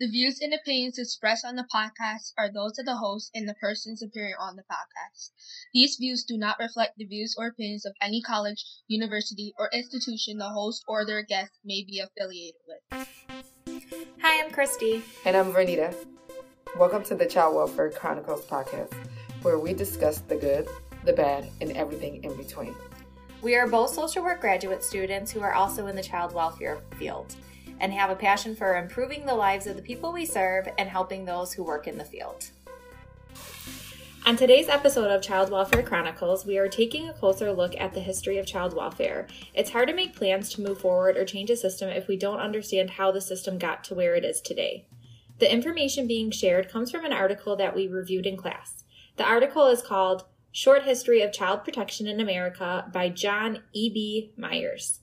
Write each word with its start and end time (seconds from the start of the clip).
The 0.00 0.06
views 0.06 0.38
and 0.40 0.54
opinions 0.54 0.96
expressed 0.96 1.44
on 1.44 1.56
the 1.56 1.66
podcast 1.74 2.32
are 2.38 2.52
those 2.52 2.78
of 2.78 2.86
the 2.86 2.98
host 2.98 3.32
and 3.34 3.48
the 3.48 3.54
persons 3.54 4.00
appearing 4.00 4.36
on 4.38 4.54
the 4.54 4.62
podcast. 4.62 5.32
These 5.74 5.96
views 5.96 6.22
do 6.22 6.38
not 6.38 6.60
reflect 6.60 6.98
the 6.98 7.04
views 7.04 7.34
or 7.36 7.48
opinions 7.48 7.84
of 7.84 7.96
any 8.00 8.22
college, 8.22 8.64
university, 8.86 9.54
or 9.58 9.68
institution 9.72 10.38
the 10.38 10.50
host 10.50 10.84
or 10.86 11.04
their 11.04 11.24
guest 11.24 11.50
may 11.64 11.82
be 11.82 11.98
affiliated 11.98 12.60
with. 12.68 13.08
Hi, 14.22 14.44
I'm 14.44 14.52
Christy. 14.52 15.02
And 15.24 15.36
I'm 15.36 15.52
Vernita. 15.52 15.92
Welcome 16.78 17.02
to 17.02 17.16
the 17.16 17.26
Child 17.26 17.56
Welfare 17.56 17.90
Chronicles 17.90 18.44
podcast, 18.46 18.94
where 19.42 19.58
we 19.58 19.74
discuss 19.74 20.20
the 20.20 20.36
good, 20.36 20.68
the 21.06 21.12
bad, 21.12 21.50
and 21.60 21.72
everything 21.72 22.22
in 22.22 22.36
between. 22.36 22.76
We 23.42 23.56
are 23.56 23.66
both 23.66 23.90
social 23.90 24.22
work 24.22 24.40
graduate 24.40 24.84
students 24.84 25.32
who 25.32 25.40
are 25.40 25.54
also 25.54 25.88
in 25.88 25.96
the 25.96 26.04
child 26.04 26.34
welfare 26.34 26.82
field 27.00 27.34
and 27.80 27.92
have 27.92 28.10
a 28.10 28.16
passion 28.16 28.54
for 28.54 28.76
improving 28.76 29.26
the 29.26 29.34
lives 29.34 29.66
of 29.66 29.76
the 29.76 29.82
people 29.82 30.12
we 30.12 30.24
serve 30.24 30.68
and 30.78 30.88
helping 30.88 31.24
those 31.24 31.52
who 31.52 31.62
work 31.62 31.86
in 31.86 31.98
the 31.98 32.04
field. 32.04 32.50
On 34.26 34.36
today's 34.36 34.68
episode 34.68 35.10
of 35.10 35.22
Child 35.22 35.50
Welfare 35.50 35.82
Chronicles, 35.82 36.44
we 36.44 36.58
are 36.58 36.68
taking 36.68 37.08
a 37.08 37.14
closer 37.14 37.50
look 37.50 37.74
at 37.80 37.94
the 37.94 38.00
history 38.00 38.36
of 38.36 38.44
child 38.44 38.74
welfare. 38.74 39.26
It's 39.54 39.70
hard 39.70 39.88
to 39.88 39.94
make 39.94 40.14
plans 40.14 40.50
to 40.50 40.60
move 40.60 40.80
forward 40.80 41.16
or 41.16 41.24
change 41.24 41.48
a 41.48 41.56
system 41.56 41.88
if 41.88 42.08
we 42.08 42.16
don't 42.18 42.40
understand 42.40 42.90
how 42.90 43.10
the 43.10 43.22
system 43.22 43.56
got 43.58 43.84
to 43.84 43.94
where 43.94 44.14
it 44.14 44.26
is 44.26 44.42
today. 44.42 44.86
The 45.38 45.50
information 45.50 46.06
being 46.06 46.30
shared 46.30 46.68
comes 46.68 46.90
from 46.90 47.06
an 47.06 47.12
article 47.12 47.56
that 47.56 47.74
we 47.74 47.88
reviewed 47.88 48.26
in 48.26 48.36
class. 48.36 48.84
The 49.16 49.24
article 49.24 49.66
is 49.66 49.80
called 49.80 50.24
Short 50.52 50.82
History 50.82 51.22
of 51.22 51.32
Child 51.32 51.64
Protection 51.64 52.06
in 52.06 52.20
America 52.20 52.86
by 52.92 53.08
John 53.08 53.62
E.B. 53.72 54.32
Myers. 54.36 55.00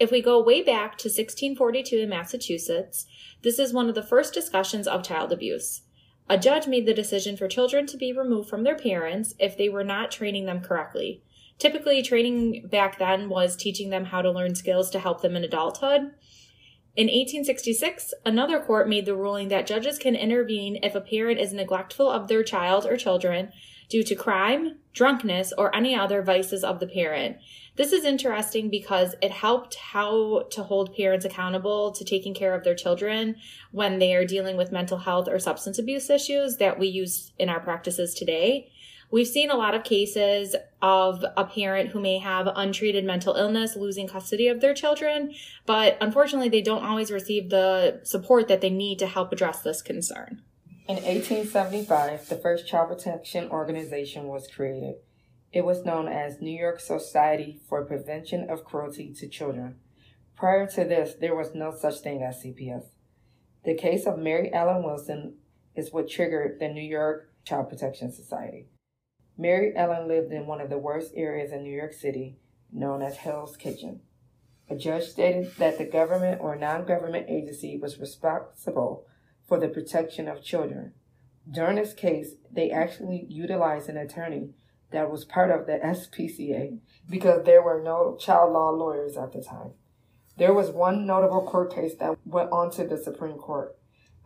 If 0.00 0.10
we 0.10 0.22
go 0.22 0.42
way 0.42 0.62
back 0.62 0.96
to 0.98 1.08
1642 1.08 1.98
in 1.98 2.08
Massachusetts, 2.08 3.04
this 3.42 3.58
is 3.58 3.74
one 3.74 3.90
of 3.90 3.94
the 3.94 4.02
first 4.02 4.32
discussions 4.32 4.88
of 4.88 5.04
child 5.04 5.30
abuse. 5.30 5.82
A 6.26 6.38
judge 6.38 6.66
made 6.66 6.86
the 6.86 6.94
decision 6.94 7.36
for 7.36 7.46
children 7.46 7.86
to 7.86 7.98
be 7.98 8.10
removed 8.10 8.48
from 8.48 8.62
their 8.62 8.78
parents 8.78 9.34
if 9.38 9.58
they 9.58 9.68
were 9.68 9.84
not 9.84 10.10
training 10.10 10.46
them 10.46 10.62
correctly. 10.62 11.22
Typically, 11.58 12.00
training 12.02 12.66
back 12.70 12.98
then 12.98 13.28
was 13.28 13.56
teaching 13.56 13.90
them 13.90 14.06
how 14.06 14.22
to 14.22 14.30
learn 14.30 14.54
skills 14.54 14.88
to 14.88 14.98
help 14.98 15.20
them 15.20 15.36
in 15.36 15.44
adulthood. 15.44 16.12
In 16.96 17.06
1866, 17.06 18.14
another 18.24 18.58
court 18.58 18.88
made 18.88 19.04
the 19.04 19.14
ruling 19.14 19.48
that 19.48 19.66
judges 19.66 19.98
can 19.98 20.16
intervene 20.16 20.78
if 20.82 20.94
a 20.94 21.00
parent 21.02 21.38
is 21.38 21.52
neglectful 21.52 22.10
of 22.10 22.26
their 22.26 22.42
child 22.42 22.86
or 22.86 22.96
children 22.96 23.52
due 23.90 24.02
to 24.04 24.14
crime, 24.14 24.78
drunkenness, 24.94 25.52
or 25.58 25.74
any 25.74 25.94
other 25.94 26.22
vices 26.22 26.64
of 26.64 26.80
the 26.80 26.86
parent. 26.86 27.36
This 27.80 27.94
is 27.94 28.04
interesting 28.04 28.68
because 28.68 29.14
it 29.22 29.30
helped 29.30 29.76
how 29.76 30.42
to 30.50 30.62
hold 30.62 30.94
parents 30.94 31.24
accountable 31.24 31.92
to 31.92 32.04
taking 32.04 32.34
care 32.34 32.54
of 32.54 32.62
their 32.62 32.74
children 32.74 33.36
when 33.72 33.98
they 33.98 34.14
are 34.14 34.26
dealing 34.26 34.58
with 34.58 34.70
mental 34.70 34.98
health 34.98 35.28
or 35.28 35.38
substance 35.38 35.78
abuse 35.78 36.10
issues 36.10 36.58
that 36.58 36.78
we 36.78 36.88
use 36.88 37.32
in 37.38 37.48
our 37.48 37.58
practices 37.58 38.12
today. 38.12 38.70
We've 39.10 39.26
seen 39.26 39.50
a 39.50 39.56
lot 39.56 39.74
of 39.74 39.82
cases 39.82 40.56
of 40.82 41.24
a 41.38 41.46
parent 41.46 41.88
who 41.88 42.00
may 42.00 42.18
have 42.18 42.50
untreated 42.54 43.06
mental 43.06 43.34
illness 43.34 43.76
losing 43.76 44.06
custody 44.08 44.48
of 44.48 44.60
their 44.60 44.74
children, 44.74 45.32
but 45.64 45.96
unfortunately, 46.02 46.50
they 46.50 46.60
don't 46.60 46.84
always 46.84 47.10
receive 47.10 47.48
the 47.48 48.02
support 48.02 48.46
that 48.48 48.60
they 48.60 48.68
need 48.68 48.98
to 48.98 49.06
help 49.06 49.32
address 49.32 49.62
this 49.62 49.80
concern. 49.80 50.42
In 50.86 50.96
1875, 50.96 52.28
the 52.28 52.36
first 52.36 52.68
child 52.68 52.90
protection 52.90 53.48
organization 53.48 54.24
was 54.28 54.48
created. 54.48 54.96
It 55.52 55.64
was 55.64 55.84
known 55.84 56.06
as 56.06 56.40
New 56.40 56.56
York 56.56 56.78
Society 56.78 57.60
for 57.68 57.84
Prevention 57.84 58.48
of 58.48 58.64
Cruelty 58.64 59.12
to 59.14 59.26
Children. 59.26 59.76
Prior 60.36 60.66
to 60.68 60.84
this, 60.84 61.14
there 61.14 61.34
was 61.34 61.54
no 61.54 61.72
such 61.72 61.98
thing 62.00 62.22
as 62.22 62.42
CPS. 62.42 62.84
The 63.64 63.74
case 63.74 64.06
of 64.06 64.18
Mary 64.18 64.52
Ellen 64.54 64.84
Wilson 64.84 65.34
is 65.74 65.92
what 65.92 66.08
triggered 66.08 66.60
the 66.60 66.68
New 66.68 66.80
York 66.82 67.32
Child 67.44 67.68
Protection 67.68 68.12
Society. 68.12 68.68
Mary 69.36 69.72
Ellen 69.74 70.06
lived 70.06 70.32
in 70.32 70.46
one 70.46 70.60
of 70.60 70.70
the 70.70 70.78
worst 70.78 71.12
areas 71.16 71.52
in 71.52 71.64
New 71.64 71.76
York 71.76 71.94
City, 71.94 72.38
known 72.72 73.02
as 73.02 73.16
Hell's 73.16 73.56
Kitchen. 73.56 74.02
A 74.68 74.76
judge 74.76 75.08
stated 75.08 75.50
that 75.58 75.78
the 75.78 75.84
government 75.84 76.40
or 76.40 76.54
non 76.54 76.84
government 76.84 77.26
agency 77.28 77.76
was 77.76 77.98
responsible 77.98 79.04
for 79.48 79.58
the 79.58 79.68
protection 79.68 80.28
of 80.28 80.44
children. 80.44 80.92
During 81.50 81.74
this 81.74 81.92
case, 81.92 82.34
they 82.52 82.70
actually 82.70 83.26
utilized 83.28 83.88
an 83.88 83.96
attorney 83.96 84.50
that 84.90 85.10
was 85.10 85.24
part 85.24 85.50
of 85.50 85.66
the 85.66 85.78
SPCA 85.78 86.78
because 87.08 87.44
there 87.44 87.62
were 87.62 87.82
no 87.82 88.16
child 88.16 88.52
law 88.52 88.70
lawyers 88.70 89.16
at 89.16 89.32
the 89.32 89.42
time. 89.42 89.72
There 90.36 90.54
was 90.54 90.70
one 90.70 91.06
notable 91.06 91.42
court 91.42 91.74
case 91.74 91.94
that 91.96 92.18
went 92.24 92.50
on 92.50 92.70
to 92.72 92.84
the 92.86 92.96
Supreme 92.96 93.36
Court. 93.36 93.76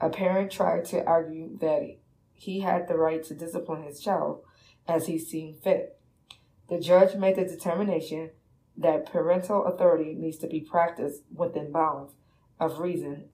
A 0.01 0.09
parent 0.09 0.51
tried 0.51 0.85
to 0.87 1.05
argue 1.05 1.59
that 1.59 1.97
he 2.33 2.61
had 2.61 2.89
the 2.89 2.97
right 2.97 3.23
to 3.25 3.35
discipline 3.35 3.83
his 3.83 4.01
child 4.01 4.43
as 4.87 5.07
he 5.07 5.19
seemed 5.19 5.59
fit. 5.59 5.99
The 6.69 6.79
judge 6.79 7.17
made 7.17 7.37
the 7.37 7.45
determination 7.45 8.31
that 8.77 9.11
parental 9.11 9.65
authority 9.65 10.15
needs 10.15 10.39
to 10.39 10.47
be 10.47 10.61
practiced 10.61 11.23
within 11.35 11.73
bounds 11.73 12.15
of 12.59 12.79
reason 12.79 13.29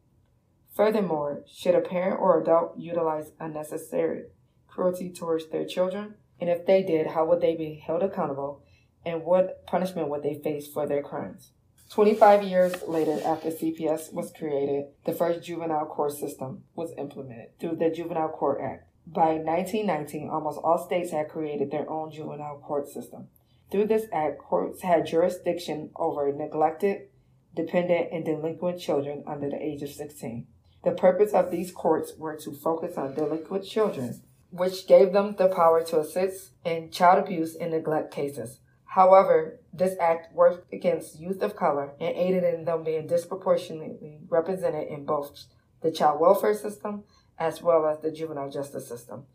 Furthermore, 0.74 1.44
should 1.46 1.74
a 1.74 1.80
parent 1.80 2.20
or 2.20 2.40
adult 2.40 2.78
utilize 2.78 3.32
unnecessary 3.40 4.26
cruelty 4.68 5.10
towards 5.10 5.48
their 5.48 5.66
children? 5.66 6.14
And 6.40 6.48
if 6.48 6.66
they 6.66 6.82
did, 6.82 7.08
how 7.08 7.26
would 7.26 7.40
they 7.40 7.54
be 7.54 7.82
held 7.84 8.02
accountable? 8.02 8.62
And 9.04 9.24
what 9.24 9.66
punishment 9.66 10.08
would 10.08 10.22
they 10.22 10.34
face 10.34 10.66
for 10.66 10.86
their 10.86 11.02
crimes? 11.02 11.52
25 11.90 12.44
years 12.44 12.74
later, 12.86 13.20
after 13.24 13.50
CPS 13.50 14.12
was 14.12 14.32
created, 14.32 14.86
the 15.04 15.12
first 15.12 15.42
juvenile 15.42 15.86
court 15.86 16.12
system 16.12 16.62
was 16.74 16.94
implemented 16.96 17.58
through 17.58 17.76
the 17.76 17.90
Juvenile 17.90 18.28
Court 18.28 18.60
Act. 18.62 18.86
By 19.06 19.34
1919, 19.34 20.30
almost 20.30 20.60
all 20.62 20.78
states 20.78 21.10
had 21.10 21.28
created 21.28 21.70
their 21.70 21.90
own 21.90 22.12
juvenile 22.12 22.58
court 22.58 22.88
system. 22.88 23.26
Through 23.72 23.86
this 23.86 24.06
act, 24.12 24.38
courts 24.38 24.82
had 24.82 25.06
jurisdiction 25.06 25.90
over 25.96 26.32
neglected, 26.32 27.08
dependent, 27.56 28.08
and 28.12 28.24
delinquent 28.24 28.80
children 28.80 29.24
under 29.26 29.50
the 29.50 29.60
age 29.60 29.82
of 29.82 29.90
16. 29.90 30.46
The 30.84 30.92
purpose 30.92 31.32
of 31.32 31.50
these 31.50 31.72
courts 31.72 32.12
were 32.16 32.36
to 32.36 32.52
focus 32.52 32.96
on 32.96 33.14
delinquent 33.14 33.64
children, 33.64 34.22
which 34.50 34.86
gave 34.86 35.12
them 35.12 35.36
the 35.36 35.48
power 35.48 35.82
to 35.84 36.00
assist 36.00 36.50
in 36.64 36.90
child 36.90 37.24
abuse 37.24 37.54
and 37.54 37.70
neglect 37.70 38.12
cases. 38.12 38.58
However, 38.84 39.60
this 39.72 39.96
act 40.00 40.34
worked 40.34 40.72
against 40.72 41.20
youth 41.20 41.42
of 41.42 41.54
color 41.54 41.92
and 42.00 42.16
aided 42.16 42.42
in 42.42 42.64
them 42.64 42.82
being 42.82 43.06
disproportionately 43.06 44.18
represented 44.28 44.88
in 44.88 45.04
both 45.04 45.44
the 45.80 45.92
child 45.92 46.20
welfare 46.20 46.54
system 46.54 47.04
as 47.38 47.62
well 47.62 47.86
as 47.86 48.00
the 48.00 48.10
juvenile 48.10 48.50
justice 48.50 48.88
system. 48.88 49.26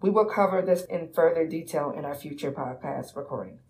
We 0.00 0.10
will 0.10 0.26
cover 0.26 0.62
this 0.62 0.84
in 0.84 1.12
further 1.12 1.46
detail 1.46 1.92
in 1.96 2.04
our 2.04 2.14
future 2.14 2.52
podcast 2.52 3.16
recording. 3.16 3.60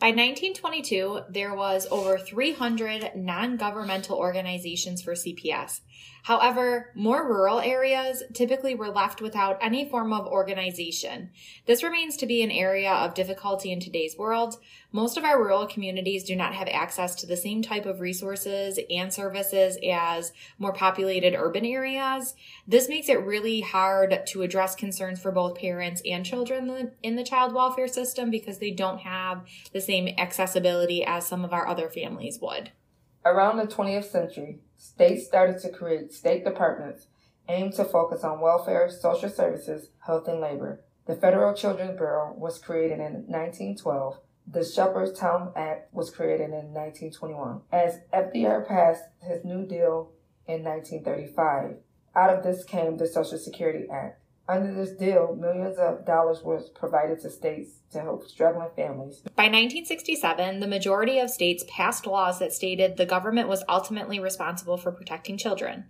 By 0.00 0.12
1922, 0.12 1.24
there 1.28 1.54
was 1.54 1.86
over 1.90 2.16
300 2.16 3.16
non-governmental 3.16 4.16
organizations 4.16 5.02
for 5.02 5.12
CPS. 5.12 5.82
However, 6.22 6.90
more 6.94 7.28
rural 7.28 7.60
areas 7.60 8.22
typically 8.32 8.74
were 8.74 8.88
left 8.88 9.20
without 9.20 9.58
any 9.60 9.86
form 9.90 10.14
of 10.14 10.26
organization. 10.26 11.32
This 11.66 11.82
remains 11.82 12.16
to 12.16 12.26
be 12.26 12.42
an 12.42 12.50
area 12.50 12.90
of 12.90 13.12
difficulty 13.12 13.72
in 13.72 13.78
today's 13.78 14.16
world. 14.16 14.56
Most 14.92 15.16
of 15.16 15.22
our 15.22 15.38
rural 15.38 15.68
communities 15.68 16.24
do 16.24 16.34
not 16.34 16.52
have 16.54 16.66
access 16.66 17.14
to 17.16 17.26
the 17.26 17.36
same 17.36 17.62
type 17.62 17.86
of 17.86 18.00
resources 18.00 18.80
and 18.90 19.12
services 19.12 19.78
as 19.88 20.32
more 20.58 20.72
populated 20.72 21.36
urban 21.36 21.64
areas. 21.64 22.34
This 22.66 22.88
makes 22.88 23.08
it 23.08 23.24
really 23.24 23.60
hard 23.60 24.22
to 24.26 24.42
address 24.42 24.74
concerns 24.74 25.22
for 25.22 25.30
both 25.30 25.58
parents 25.58 26.02
and 26.04 26.26
children 26.26 26.90
in 27.04 27.14
the 27.14 27.22
child 27.22 27.54
welfare 27.54 27.86
system 27.86 28.30
because 28.30 28.58
they 28.58 28.72
don't 28.72 28.98
have 28.98 29.46
the 29.72 29.80
same 29.80 30.08
accessibility 30.18 31.04
as 31.04 31.24
some 31.24 31.44
of 31.44 31.52
our 31.52 31.68
other 31.68 31.88
families 31.88 32.40
would. 32.42 32.72
Around 33.24 33.58
the 33.58 33.72
20th 33.72 34.10
century, 34.10 34.58
states 34.76 35.24
started 35.24 35.60
to 35.60 35.68
create 35.68 36.12
state 36.12 36.44
departments 36.44 37.06
aimed 37.48 37.74
to 37.74 37.84
focus 37.84 38.24
on 38.24 38.40
welfare, 38.40 38.90
social 38.90 39.28
services, 39.28 39.90
health, 40.04 40.26
and 40.26 40.40
labor. 40.40 40.80
The 41.06 41.14
Federal 41.14 41.54
Children's 41.54 41.96
Bureau 41.96 42.34
was 42.36 42.58
created 42.58 42.98
in 42.98 43.26
1912. 43.28 44.18
The 44.46 44.64
Sheppard-Towner 44.64 45.52
Act 45.54 45.94
was 45.94 46.10
created 46.10 46.50
in 46.50 46.72
1921. 46.72 47.60
As 47.70 48.00
FDR 48.12 48.66
passed 48.66 49.04
his 49.20 49.44
New 49.44 49.66
Deal 49.66 50.10
in 50.46 50.64
1935, 50.64 51.76
out 52.16 52.36
of 52.36 52.42
this 52.42 52.64
came 52.64 52.96
the 52.96 53.06
Social 53.06 53.38
Security 53.38 53.86
Act. 53.90 54.20
Under 54.48 54.74
this 54.74 54.90
deal, 54.90 55.36
millions 55.38 55.78
of 55.78 56.04
dollars 56.04 56.42
was 56.42 56.70
provided 56.70 57.20
to 57.20 57.30
states 57.30 57.78
to 57.92 58.00
help 58.00 58.26
struggling 58.26 58.70
families. 58.74 59.20
By 59.36 59.44
1967, 59.44 60.58
the 60.58 60.66
majority 60.66 61.20
of 61.20 61.30
states 61.30 61.64
passed 61.68 62.04
laws 62.04 62.40
that 62.40 62.52
stated 62.52 62.96
the 62.96 63.06
government 63.06 63.48
was 63.48 63.62
ultimately 63.68 64.18
responsible 64.18 64.76
for 64.76 64.90
protecting 64.90 65.38
children. 65.38 65.84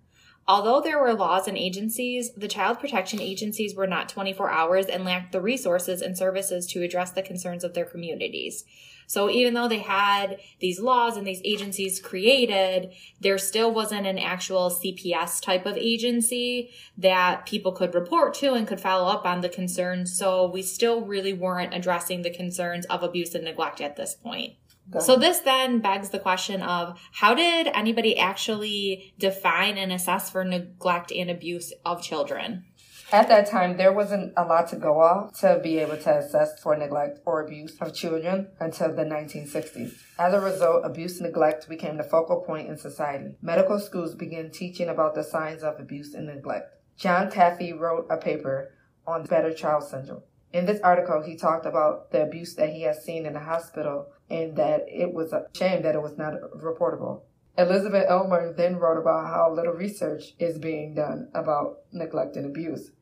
Although 0.50 0.80
there 0.80 0.98
were 0.98 1.14
laws 1.14 1.46
and 1.46 1.56
agencies, 1.56 2.32
the 2.32 2.48
child 2.48 2.80
protection 2.80 3.20
agencies 3.20 3.76
were 3.76 3.86
not 3.86 4.08
24 4.08 4.50
hours 4.50 4.86
and 4.86 5.04
lacked 5.04 5.30
the 5.30 5.40
resources 5.40 6.02
and 6.02 6.18
services 6.18 6.66
to 6.72 6.82
address 6.82 7.12
the 7.12 7.22
concerns 7.22 7.62
of 7.62 7.74
their 7.74 7.84
communities. 7.84 8.64
So 9.06 9.30
even 9.30 9.54
though 9.54 9.68
they 9.68 9.78
had 9.78 10.40
these 10.58 10.80
laws 10.80 11.16
and 11.16 11.24
these 11.24 11.40
agencies 11.44 12.00
created, 12.00 12.92
there 13.20 13.38
still 13.38 13.72
wasn't 13.72 14.08
an 14.08 14.18
actual 14.18 14.70
CPS 14.70 15.40
type 15.40 15.66
of 15.66 15.76
agency 15.76 16.70
that 16.98 17.46
people 17.46 17.70
could 17.70 17.94
report 17.94 18.34
to 18.34 18.54
and 18.54 18.66
could 18.66 18.80
follow 18.80 19.06
up 19.06 19.24
on 19.24 19.42
the 19.42 19.48
concerns. 19.48 20.18
So 20.18 20.50
we 20.50 20.62
still 20.62 21.02
really 21.02 21.32
weren't 21.32 21.74
addressing 21.74 22.22
the 22.22 22.34
concerns 22.34 22.86
of 22.86 23.04
abuse 23.04 23.36
and 23.36 23.44
neglect 23.44 23.80
at 23.80 23.94
this 23.94 24.16
point. 24.16 24.54
So 24.98 25.16
this 25.16 25.38
then 25.38 25.78
begs 25.78 26.10
the 26.10 26.18
question 26.18 26.62
of 26.62 26.98
how 27.12 27.34
did 27.34 27.68
anybody 27.68 28.18
actually 28.18 29.14
define 29.18 29.78
and 29.78 29.92
assess 29.92 30.30
for 30.30 30.44
neglect 30.44 31.12
and 31.12 31.30
abuse 31.30 31.72
of 31.84 32.02
children? 32.02 32.64
At 33.12 33.28
that 33.28 33.46
time, 33.46 33.76
there 33.76 33.92
wasn't 33.92 34.34
a 34.36 34.44
lot 34.44 34.68
to 34.68 34.76
go 34.76 35.00
off 35.00 35.38
to 35.40 35.58
be 35.60 35.78
able 35.78 35.96
to 35.96 36.18
assess 36.18 36.60
for 36.62 36.76
neglect 36.76 37.18
or 37.26 37.44
abuse 37.44 37.76
of 37.80 37.92
children 37.92 38.48
until 38.60 38.94
the 38.94 39.02
1960s. 39.02 39.94
As 40.16 40.32
a 40.32 40.40
result, 40.40 40.84
abuse 40.84 41.18
and 41.18 41.28
neglect 41.28 41.68
became 41.68 41.96
the 41.96 42.04
focal 42.04 42.40
point 42.42 42.68
in 42.68 42.76
society. 42.76 43.34
Medical 43.42 43.80
schools 43.80 44.14
began 44.14 44.50
teaching 44.50 44.88
about 44.88 45.16
the 45.16 45.24
signs 45.24 45.64
of 45.64 45.80
abuse 45.80 46.14
and 46.14 46.26
neglect. 46.26 46.72
John 46.96 47.30
Caffey 47.30 47.76
wrote 47.76 48.06
a 48.10 48.16
paper 48.16 48.74
on 49.06 49.24
battered 49.24 49.56
child 49.56 49.84
syndrome. 49.84 50.22
In 50.52 50.66
this 50.66 50.80
article, 50.82 51.22
he 51.22 51.36
talked 51.36 51.66
about 51.66 52.12
the 52.12 52.22
abuse 52.22 52.54
that 52.56 52.70
he 52.70 52.82
has 52.82 53.04
seen 53.04 53.26
in 53.26 53.32
the 53.32 53.40
hospital 53.40 54.06
and 54.30 54.56
that 54.56 54.84
it 54.88 55.12
was 55.12 55.32
a 55.32 55.46
shame 55.52 55.82
that 55.82 55.94
it 55.94 56.02
was 56.02 56.16
not 56.16 56.34
reportable. 56.56 57.22
Elizabeth 57.58 58.06
Elmer 58.08 58.52
then 58.52 58.76
wrote 58.76 59.00
about 59.00 59.26
how 59.26 59.52
little 59.52 59.74
research 59.74 60.34
is 60.38 60.58
being 60.58 60.94
done 60.94 61.28
about 61.34 61.78
neglect 61.92 62.36
and 62.36 62.46
abuse. 62.46 62.92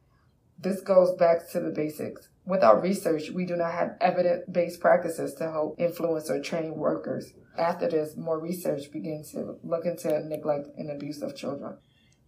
This 0.58 0.80
goes 0.80 1.12
back 1.12 1.48
to 1.50 1.60
the 1.60 1.70
basics. 1.70 2.28
Without 2.44 2.82
research, 2.82 3.30
we 3.30 3.44
do 3.44 3.54
not 3.54 3.72
have 3.72 3.96
evidence 4.00 4.44
based 4.50 4.80
practices 4.80 5.34
to 5.34 5.50
help 5.50 5.78
influence 5.78 6.30
or 6.30 6.40
train 6.40 6.75
workers. 6.75 7.32
After 7.56 7.88
this, 7.88 8.16
more 8.16 8.40
research 8.40 8.90
begins 8.90 9.32
to 9.32 9.58
look 9.62 9.84
into 9.84 10.26
neglect 10.26 10.69
and 10.76 10.90
abuse 10.90 11.22
of 11.22 11.36
children. 11.36 11.76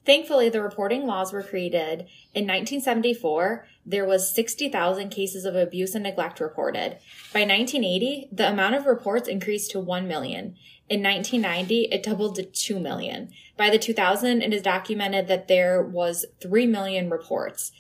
Thankfully, 0.06 0.48
the 0.48 0.62
reporting 0.62 1.06
laws 1.06 1.32
were 1.32 1.42
created. 1.42 2.06
In 2.34 2.46
1974, 2.46 3.66
there 3.84 4.06
was 4.06 4.34
60,000 4.34 5.10
cases 5.10 5.44
of 5.44 5.54
abuse 5.54 5.94
and 5.94 6.04
neglect 6.04 6.40
reported. 6.40 6.98
By 7.32 7.40
1980, 7.40 8.28
the 8.32 8.48
amount 8.48 8.76
of 8.76 8.86
reports 8.86 9.28
increased 9.28 9.70
to 9.72 9.80
1 9.80 10.08
million. 10.08 10.56
In 10.88 11.02
1990, 11.02 11.88
it 11.92 12.02
doubled 12.02 12.36
to 12.36 12.42
2 12.42 12.80
million. 12.80 13.30
By 13.56 13.70
the 13.70 13.78
2000, 13.78 14.42
it 14.42 14.54
is 14.54 14.62
documented 14.62 15.28
that 15.28 15.48
there 15.48 15.82
was 15.82 16.24
3 16.40 16.66
million 16.66 17.10
reports 17.10 17.72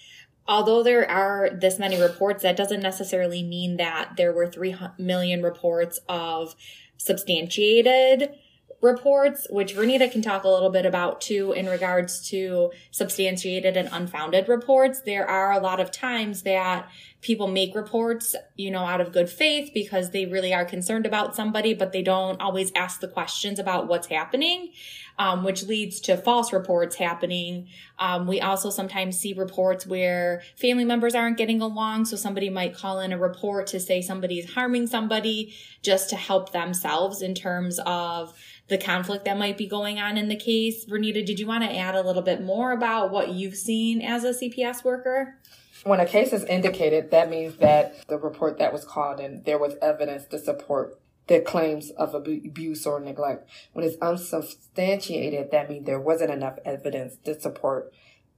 although 0.50 0.82
there 0.82 1.08
are 1.08 1.48
this 1.50 1.78
many 1.78 1.98
reports, 2.00 2.42
that 2.42 2.56
doesn't 2.56 2.82
necessarily 2.82 3.40
mean 3.42 3.76
that 3.76 4.16
there 4.16 4.32
were 4.32 4.48
3 4.48 4.74
million 4.98 5.42
reports 5.42 6.00
of 6.08 6.56
substantiated 6.96 8.34
reports, 8.80 9.46
which 9.50 9.74
Vernita 9.74 10.10
can 10.10 10.22
talk 10.22 10.44
a 10.44 10.48
little 10.48 10.70
bit 10.70 10.86
about 10.86 11.20
too 11.20 11.52
in 11.52 11.66
regards 11.66 12.28
to 12.30 12.70
substantiated 12.90 13.76
and 13.76 13.88
unfounded 13.92 14.48
reports. 14.48 15.02
There 15.02 15.28
are 15.28 15.52
a 15.52 15.60
lot 15.60 15.80
of 15.80 15.90
times 15.90 16.42
that 16.42 16.88
people 17.22 17.48
make 17.48 17.74
reports, 17.74 18.34
you 18.56 18.70
know, 18.70 18.80
out 18.80 19.00
of 19.00 19.12
good 19.12 19.28
faith 19.28 19.70
because 19.74 20.10
they 20.10 20.24
really 20.24 20.54
are 20.54 20.64
concerned 20.64 21.04
about 21.04 21.36
somebody, 21.36 21.74
but 21.74 21.92
they 21.92 22.02
don't 22.02 22.40
always 22.40 22.72
ask 22.74 23.00
the 23.00 23.08
questions 23.08 23.58
about 23.58 23.86
what's 23.86 24.06
happening, 24.06 24.70
um, 25.18 25.44
which 25.44 25.64
leads 25.64 26.00
to 26.00 26.16
false 26.16 26.50
reports 26.50 26.96
happening. 26.96 27.68
Um, 27.98 28.26
we 28.26 28.40
also 28.40 28.70
sometimes 28.70 29.18
see 29.18 29.34
reports 29.34 29.86
where 29.86 30.42
family 30.56 30.86
members 30.86 31.14
aren't 31.14 31.36
getting 31.36 31.60
along. 31.60 32.06
So 32.06 32.16
somebody 32.16 32.48
might 32.48 32.74
call 32.74 33.00
in 33.00 33.12
a 33.12 33.18
report 33.18 33.66
to 33.68 33.80
say 33.80 34.00
somebody's 34.00 34.54
harming 34.54 34.86
somebody 34.86 35.54
just 35.82 36.08
to 36.10 36.16
help 36.16 36.52
themselves 36.52 37.20
in 37.20 37.34
terms 37.34 37.78
of 37.84 38.32
the 38.70 38.78
conflict 38.78 39.26
that 39.26 39.36
might 39.36 39.58
be 39.58 39.66
going 39.66 39.98
on 39.98 40.16
in 40.16 40.28
the 40.28 40.36
case. 40.36 40.86
Vernita, 40.86 41.26
did 41.26 41.38
you 41.38 41.46
want 41.46 41.64
to 41.64 41.76
add 41.76 41.94
a 41.94 42.02
little 42.02 42.22
bit 42.22 42.40
more 42.40 42.72
about 42.72 43.10
what 43.10 43.30
you've 43.30 43.56
seen 43.56 44.00
as 44.00 44.24
a 44.24 44.32
CPS 44.32 44.82
worker? 44.84 45.36
When 45.84 46.00
a 46.00 46.06
case 46.06 46.32
is 46.32 46.44
indicated, 46.44 47.10
that 47.10 47.28
means 47.28 47.56
that 47.56 48.06
the 48.08 48.16
report 48.16 48.58
that 48.58 48.72
was 48.72 48.84
called 48.84 49.18
in, 49.18 49.42
there 49.44 49.58
was 49.58 49.74
evidence 49.82 50.26
to 50.26 50.38
support 50.38 51.00
the 51.26 51.40
claims 51.40 51.90
of 51.90 52.14
abuse 52.14 52.86
or 52.86 53.00
neglect. 53.00 53.48
When 53.72 53.84
it's 53.84 53.96
unsubstantiated, 54.00 55.50
that 55.50 55.68
means 55.68 55.86
there 55.86 56.00
wasn't 56.00 56.32
enough 56.32 56.58
evidence 56.64 57.16
to 57.24 57.38
support 57.38 57.92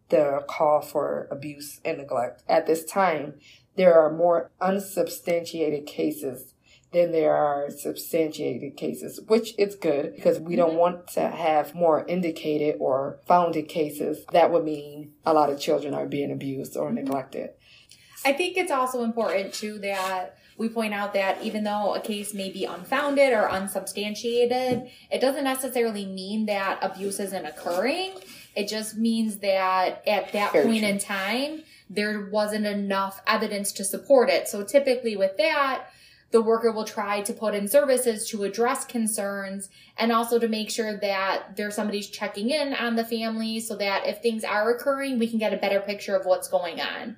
the 0.09 0.45
call 0.47 0.81
for 0.81 1.29
abuse 1.31 1.81
and 1.85 1.99
neglect. 1.99 2.43
At 2.49 2.67
this 2.67 2.85
time, 2.85 3.35
there 3.77 3.99
are 3.99 4.13
more 4.13 4.51
unsubstantiated 4.61 5.87
cases 5.87 6.55
than 6.93 7.13
there 7.13 7.35
are 7.35 7.71
substantiated 7.71 8.77
cases, 8.77 9.21
which 9.27 9.55
is 9.59 9.75
good 9.75 10.15
because 10.15 10.39
we 10.39 10.57
don't 10.57 10.71
mm-hmm. 10.71 10.79
want 10.79 11.09
to 11.09 11.29
have 11.29 11.75
more 11.75 12.07
indicated 12.07 12.77
or 12.79 13.19
founded 13.27 13.69
cases. 13.69 14.25
That 14.33 14.51
would 14.51 14.65
mean 14.65 15.13
a 15.25 15.33
lot 15.33 15.51
of 15.51 15.59
children 15.59 15.95
are 15.95 16.07
being 16.07 16.31
abused 16.31 16.77
or 16.77 16.87
mm-hmm. 16.87 16.97
neglected. 16.97 17.51
I 18.25 18.33
think 18.33 18.57
it's 18.57 18.71
also 18.71 19.03
important 19.03 19.53
too 19.53 19.79
that 19.81 20.37
we 20.57 20.69
point 20.69 20.95
out 20.95 21.15
that 21.15 21.43
even 21.43 21.65
though 21.65 21.95
a 21.95 22.01
case 22.01 22.35
may 22.35 22.51
be 22.51 22.65
unfounded 22.65 23.33
or 23.33 23.51
unsubstantiated, 23.51 24.89
it 25.11 25.21
doesn't 25.21 25.45
necessarily 25.45 26.07
mean 26.07 26.47
that 26.47 26.79
abuse 26.83 27.19
isn't 27.19 27.45
occurring. 27.45 28.13
It 28.55 28.69
just 28.69 28.97
means 28.97 29.39
that 29.39 30.07
at 30.07 30.33
that 30.33 30.53
Very 30.53 30.67
point 30.67 30.81
true. 30.81 30.89
in 30.89 30.99
time, 30.99 31.63
there 31.89 32.29
wasn't 32.31 32.67
enough 32.67 33.21
evidence 33.27 33.73
to 33.73 33.85
support 33.85 34.29
it. 34.29 34.47
So 34.47 34.63
typically 34.63 35.17
with 35.17 35.37
that, 35.39 35.87
the 36.33 36.43
worker 36.43 36.73
will 36.73 36.85
try 36.85 37.21
to 37.21 37.33
put 37.33 37.55
in 37.55 37.69
services 37.69 38.29
to 38.31 38.43
address 38.43 38.85
concerns 38.85 39.69
and 39.99 40.11
also 40.11 40.39
to 40.39 40.49
make 40.49 40.71
sure 40.71 40.99
that 40.99 41.57
there's 41.57 41.75
somebody's 41.75 42.09
checking 42.09 42.51
in 42.51 42.75
on 42.75 42.97
the 42.97 43.05
family 43.05 43.61
so 43.61 43.77
that 43.77 44.07
if 44.07 44.21
things 44.21 44.43
are 44.43 44.71
occurring, 44.71 45.19
we 45.19 45.29
can 45.29 45.39
get 45.39 45.53
a 45.53 45.59
better 45.59 45.81
picture 45.81 46.17
of 46.17 46.27
what's 46.27 46.49
going 46.49 46.81
on. 46.81 47.17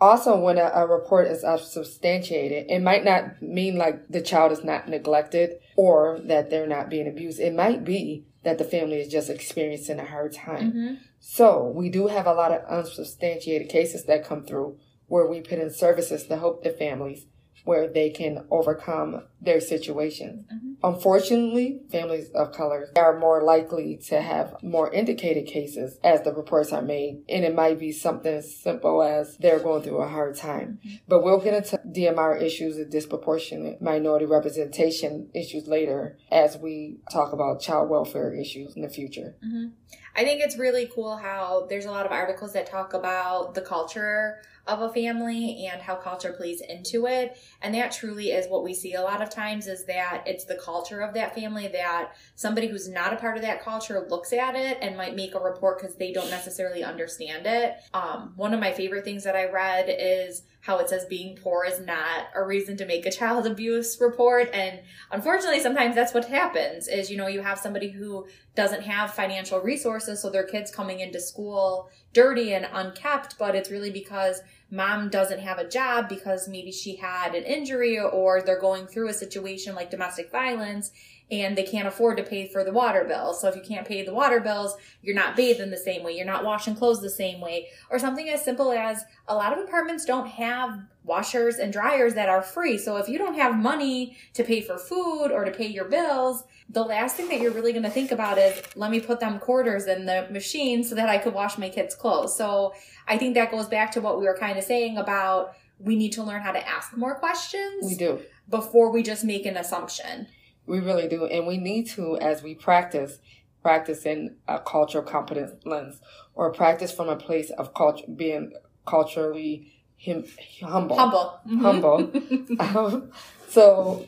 Also, 0.00 0.38
when 0.38 0.58
a, 0.58 0.70
a 0.74 0.86
report 0.86 1.28
is 1.28 1.40
substantiated, 1.40 2.70
it 2.70 2.82
might 2.82 3.04
not 3.04 3.40
mean 3.40 3.78
like 3.78 4.06
the 4.08 4.20
child 4.20 4.52
is 4.52 4.64
not 4.64 4.88
neglected 4.88 5.54
or 5.76 6.20
that 6.24 6.50
they're 6.50 6.66
not 6.66 6.90
being 6.90 7.08
abused. 7.08 7.40
It 7.40 7.54
might 7.54 7.84
be 7.84 8.26
that 8.42 8.58
the 8.58 8.64
family 8.64 9.00
is 9.00 9.08
just 9.08 9.30
experiencing 9.30 9.98
a 9.98 10.04
hard 10.04 10.32
time. 10.32 10.72
Mm-hmm. 10.72 10.94
So 11.20 11.72
we 11.74 11.88
do 11.88 12.08
have 12.08 12.26
a 12.26 12.34
lot 12.34 12.52
of 12.52 12.64
unsubstantiated 12.64 13.68
cases 13.68 14.04
that 14.06 14.26
come 14.26 14.44
through 14.44 14.76
where 15.06 15.26
we 15.26 15.40
put 15.40 15.60
in 15.60 15.70
services 15.70 16.26
to 16.26 16.36
help 16.36 16.64
the 16.64 16.70
families 16.70 17.26
where 17.64 17.88
they 17.88 18.10
can 18.10 18.44
overcome 18.50 19.22
their 19.40 19.60
situation. 19.60 20.44
Mm-hmm. 20.52 20.72
Unfortunately, 20.84 21.80
families 21.90 22.30
of 22.30 22.52
color 22.52 22.88
are 22.96 23.18
more 23.18 23.42
likely 23.42 23.96
to 24.08 24.20
have 24.20 24.56
more 24.62 24.92
indicated 24.92 25.46
cases 25.46 25.98
as 26.02 26.22
the 26.22 26.32
reports 26.32 26.72
are 26.72 26.82
made, 26.82 27.22
and 27.28 27.44
it 27.44 27.54
might 27.54 27.78
be 27.78 27.92
something 27.92 28.34
as 28.34 28.56
simple 28.56 29.02
as 29.02 29.36
they're 29.38 29.60
going 29.60 29.82
through 29.82 29.98
a 29.98 30.08
hard 30.08 30.36
time. 30.36 30.78
Mm-hmm. 30.84 30.96
But 31.08 31.22
we'll 31.22 31.40
get 31.40 31.54
into 31.54 31.80
DMR 31.86 32.40
issues 32.40 32.76
and 32.76 32.90
disproportionate 32.90 33.80
minority 33.80 34.26
representation 34.26 35.28
issues 35.34 35.66
later 35.66 36.18
as 36.30 36.56
we 36.56 36.98
talk 37.12 37.32
about 37.32 37.60
child 37.60 37.88
welfare 37.88 38.32
issues 38.32 38.74
in 38.74 38.82
the 38.82 38.88
future. 38.88 39.36
Mm-hmm. 39.44 39.68
I 40.14 40.24
think 40.24 40.42
it's 40.42 40.58
really 40.58 40.90
cool 40.94 41.16
how 41.16 41.66
there's 41.68 41.86
a 41.86 41.90
lot 41.90 42.06
of 42.06 42.12
articles 42.12 42.52
that 42.52 42.66
talk 42.66 42.92
about 42.94 43.54
the 43.54 43.62
culture 43.62 44.42
of 44.66 44.80
a 44.80 44.92
family 44.92 45.68
and 45.70 45.82
how 45.82 45.96
culture 45.96 46.32
plays 46.32 46.60
into 46.60 47.06
it. 47.06 47.36
And 47.62 47.74
that 47.74 47.90
truly 47.90 48.30
is 48.30 48.46
what 48.46 48.62
we 48.62 48.74
see 48.74 48.94
a 48.94 49.02
lot 49.02 49.20
of 49.20 49.30
times 49.30 49.66
is 49.66 49.84
that 49.86 50.22
it's 50.26 50.44
the 50.44 50.54
culture 50.54 51.00
of 51.00 51.14
that 51.14 51.34
family 51.34 51.66
that 51.68 52.12
somebody 52.36 52.68
who's 52.68 52.88
not 52.88 53.12
a 53.12 53.16
part 53.16 53.36
of 53.36 53.42
that 53.42 53.62
culture 53.62 54.06
looks 54.08 54.32
at 54.32 54.54
it 54.54 54.78
and 54.80 54.96
might 54.96 55.16
make 55.16 55.34
a 55.34 55.40
report 55.40 55.80
because 55.80 55.96
they 55.96 56.12
don't 56.12 56.30
necessarily 56.30 56.84
understand 56.84 57.46
it. 57.46 57.74
Um, 57.92 58.34
one 58.36 58.54
of 58.54 58.60
my 58.60 58.72
favorite 58.72 59.04
things 59.04 59.24
that 59.24 59.34
I 59.34 59.46
read 59.46 59.86
is 59.88 60.42
how 60.62 60.78
it 60.78 60.88
says 60.88 61.04
being 61.04 61.36
poor 61.36 61.64
is 61.64 61.80
not 61.80 62.28
a 62.36 62.42
reason 62.42 62.76
to 62.76 62.86
make 62.86 63.04
a 63.04 63.10
child 63.10 63.46
abuse 63.48 63.98
report. 64.00 64.48
And 64.54 64.80
unfortunately, 65.10 65.60
sometimes 65.60 65.94
that's 65.94 66.14
what 66.14 66.24
happens 66.24 66.88
is, 66.88 67.10
you 67.10 67.16
know, 67.16 67.26
you 67.26 67.42
have 67.42 67.58
somebody 67.58 67.90
who 67.90 68.26
doesn't 68.54 68.82
have 68.82 69.12
financial 69.12 69.60
resources. 69.60 70.22
So 70.22 70.30
their 70.30 70.46
kids 70.46 70.70
coming 70.70 71.00
into 71.00 71.20
school 71.20 71.90
dirty 72.12 72.54
and 72.54 72.68
unkept, 72.72 73.36
but 73.38 73.54
it's 73.54 73.70
really 73.70 73.90
because 73.90 74.40
mom 74.70 75.08
doesn't 75.08 75.40
have 75.40 75.58
a 75.58 75.68
job 75.68 76.08
because 76.08 76.48
maybe 76.48 76.70
she 76.70 76.96
had 76.96 77.34
an 77.34 77.44
injury 77.44 77.98
or 77.98 78.40
they're 78.40 78.60
going 78.60 78.86
through 78.86 79.08
a 79.08 79.12
situation 79.12 79.74
like 79.74 79.90
domestic 79.90 80.30
violence 80.30 80.92
and 81.32 81.56
they 81.56 81.62
can't 81.62 81.88
afford 81.88 82.18
to 82.18 82.22
pay 82.22 82.46
for 82.46 82.62
the 82.62 82.72
water 82.72 83.04
bill. 83.04 83.32
So 83.32 83.48
if 83.48 83.56
you 83.56 83.62
can't 83.62 83.88
pay 83.88 84.04
the 84.04 84.12
water 84.12 84.38
bills, 84.38 84.76
you're 85.00 85.16
not 85.16 85.34
bathing 85.34 85.70
the 85.70 85.78
same 85.78 86.04
way, 86.04 86.12
you're 86.14 86.26
not 86.26 86.44
washing 86.44 86.76
clothes 86.76 87.00
the 87.00 87.08
same 87.08 87.40
way, 87.40 87.68
or 87.90 87.98
something 87.98 88.28
as 88.28 88.44
simple 88.44 88.70
as 88.70 89.02
a 89.26 89.34
lot 89.34 89.56
of 89.56 89.64
apartments 89.64 90.04
don't 90.04 90.28
have 90.28 90.78
washers 91.04 91.56
and 91.56 91.72
dryers 91.72 92.12
that 92.14 92.28
are 92.28 92.42
free. 92.42 92.76
So 92.76 92.98
if 92.98 93.08
you 93.08 93.16
don't 93.16 93.34
have 93.34 93.56
money 93.56 94.16
to 94.34 94.44
pay 94.44 94.60
for 94.60 94.76
food 94.76 95.32
or 95.32 95.44
to 95.44 95.50
pay 95.50 95.66
your 95.66 95.86
bills, 95.86 96.44
the 96.68 96.84
last 96.84 97.16
thing 97.16 97.30
that 97.30 97.40
you're 97.40 97.50
really 97.50 97.72
going 97.72 97.82
to 97.82 97.90
think 97.90 98.12
about 98.12 98.36
is 98.36 98.60
let 98.76 98.90
me 98.90 99.00
put 99.00 99.18
them 99.18 99.38
quarters 99.38 99.86
in 99.86 100.04
the 100.04 100.28
machine 100.30 100.84
so 100.84 100.94
that 100.94 101.08
I 101.08 101.16
could 101.16 101.32
wash 101.32 101.56
my 101.56 101.70
kids' 101.70 101.94
clothes. 101.94 102.36
So 102.36 102.74
I 103.08 103.16
think 103.16 103.34
that 103.34 103.50
goes 103.50 103.68
back 103.68 103.90
to 103.92 104.02
what 104.02 104.20
we 104.20 104.26
were 104.26 104.36
kind 104.36 104.58
of 104.58 104.64
saying 104.64 104.98
about 104.98 105.54
we 105.78 105.96
need 105.96 106.12
to 106.12 106.22
learn 106.22 106.42
how 106.42 106.52
to 106.52 106.68
ask 106.68 106.94
more 106.94 107.14
questions. 107.14 107.84
We 107.84 107.96
do. 107.96 108.20
Before 108.48 108.92
we 108.92 109.02
just 109.02 109.24
make 109.24 109.46
an 109.46 109.56
assumption. 109.56 110.28
We 110.66 110.80
really 110.80 111.08
do. 111.08 111.26
And 111.26 111.46
we 111.46 111.58
need 111.58 111.88
to, 111.90 112.16
as 112.18 112.42
we 112.42 112.54
practice, 112.54 113.18
practice 113.62 114.04
in 114.04 114.36
a 114.48 114.58
cultural 114.58 115.04
competence 115.04 115.64
lens 115.64 116.00
or 116.34 116.52
practice 116.52 116.92
from 116.92 117.08
a 117.08 117.16
place 117.16 117.50
of 117.50 117.74
culture, 117.74 118.04
being 118.14 118.52
culturally 118.86 119.72
him, 119.96 120.24
humble. 120.60 120.96
Humble. 120.96 121.40
Mm-hmm. 121.48 122.56
Humble. 122.60 122.98
um, 123.00 123.12
so 123.48 124.06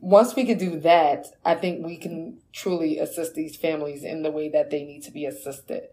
once 0.00 0.34
we 0.34 0.46
can 0.46 0.56
do 0.56 0.80
that, 0.80 1.26
I 1.44 1.54
think 1.54 1.84
we 1.84 1.98
can 1.98 2.38
truly 2.52 2.98
assist 2.98 3.34
these 3.34 3.54
families 3.54 4.02
in 4.02 4.22
the 4.22 4.30
way 4.30 4.48
that 4.48 4.70
they 4.70 4.82
need 4.82 5.02
to 5.02 5.10
be 5.10 5.26
assisted. 5.26 5.88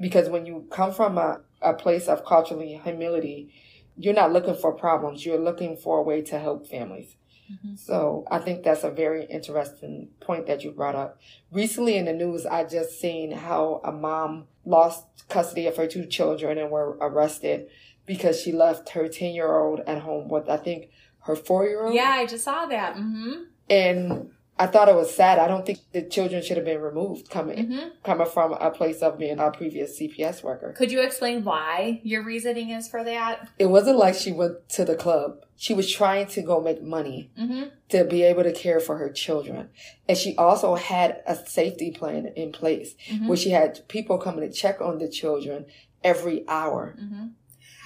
Because 0.00 0.28
when 0.30 0.46
you 0.46 0.66
come 0.70 0.92
from 0.92 1.18
a, 1.18 1.40
a 1.60 1.74
place 1.74 2.08
of 2.08 2.24
culturally 2.24 2.80
humility, 2.82 3.52
you're 3.98 4.14
not 4.14 4.32
looking 4.32 4.54
for 4.54 4.72
problems. 4.72 5.24
You're 5.24 5.38
looking 5.38 5.76
for 5.76 5.98
a 5.98 6.02
way 6.02 6.22
to 6.22 6.38
help 6.38 6.66
families. 6.66 7.16
Mm-hmm. 7.52 7.76
So 7.76 8.26
I 8.30 8.38
think 8.38 8.64
that's 8.64 8.84
a 8.84 8.90
very 8.90 9.24
interesting 9.26 10.08
point 10.20 10.46
that 10.46 10.64
you 10.64 10.72
brought 10.72 10.94
up. 10.94 11.20
Recently 11.50 11.96
in 11.96 12.06
the 12.06 12.12
news, 12.12 12.46
I 12.46 12.64
just 12.64 13.00
seen 13.00 13.32
how 13.32 13.80
a 13.84 13.92
mom 13.92 14.46
lost 14.64 15.04
custody 15.28 15.66
of 15.66 15.76
her 15.76 15.86
two 15.86 16.06
children 16.06 16.58
and 16.58 16.70
were 16.70 16.96
arrested 17.00 17.68
because 18.04 18.40
she 18.40 18.52
left 18.52 18.90
her 18.90 19.08
10 19.08 19.34
year 19.34 19.56
old 19.56 19.80
at 19.80 20.02
home 20.02 20.28
with, 20.28 20.48
I 20.48 20.56
think, 20.56 20.90
her 21.20 21.36
four 21.36 21.66
year 21.66 21.84
old. 21.84 21.94
Yeah, 21.94 22.10
I 22.10 22.26
just 22.26 22.44
saw 22.44 22.66
that. 22.66 22.96
Mm-hmm. 22.96 23.42
And 23.68 24.30
I 24.58 24.66
thought 24.66 24.88
it 24.88 24.94
was 24.94 25.14
sad. 25.14 25.38
I 25.38 25.48
don't 25.48 25.66
think 25.66 25.80
the 25.92 26.02
children 26.02 26.42
should 26.42 26.56
have 26.56 26.64
been 26.64 26.80
removed 26.80 27.28
coming 27.28 27.66
mm-hmm. 27.66 27.88
coming 28.02 28.26
from 28.26 28.52
a 28.52 28.70
place 28.70 29.02
of 29.02 29.18
being 29.18 29.38
a 29.38 29.50
previous 29.50 29.98
CPS 29.98 30.42
worker. 30.42 30.72
Could 30.72 30.90
you 30.90 31.02
explain 31.02 31.44
why 31.44 32.00
your 32.02 32.22
reasoning 32.22 32.70
is 32.70 32.88
for 32.88 33.04
that? 33.04 33.50
It 33.58 33.66
wasn't 33.66 33.98
like 33.98 34.14
she 34.14 34.32
went 34.32 34.68
to 34.70 34.84
the 34.84 34.96
club. 34.96 35.44
She 35.56 35.74
was 35.74 35.90
trying 35.90 36.26
to 36.28 36.42
go 36.42 36.60
make 36.60 36.82
money 36.82 37.30
mm-hmm. 37.38 37.68
to 37.88 38.04
be 38.04 38.22
able 38.22 38.42
to 38.42 38.52
care 38.52 38.80
for 38.80 38.98
her 38.98 39.10
children. 39.10 39.70
And 40.08 40.16
she 40.16 40.36
also 40.36 40.74
had 40.74 41.22
a 41.26 41.34
safety 41.34 41.90
plan 41.90 42.26
in 42.36 42.52
place 42.52 42.94
mm-hmm. 43.08 43.26
where 43.26 43.36
she 43.36 43.50
had 43.50 43.86
people 43.88 44.18
coming 44.18 44.48
to 44.48 44.54
check 44.54 44.80
on 44.80 44.98
the 44.98 45.08
children 45.08 45.66
every 46.04 46.46
hour. 46.48 46.94
Mm-hmm. 47.00 47.26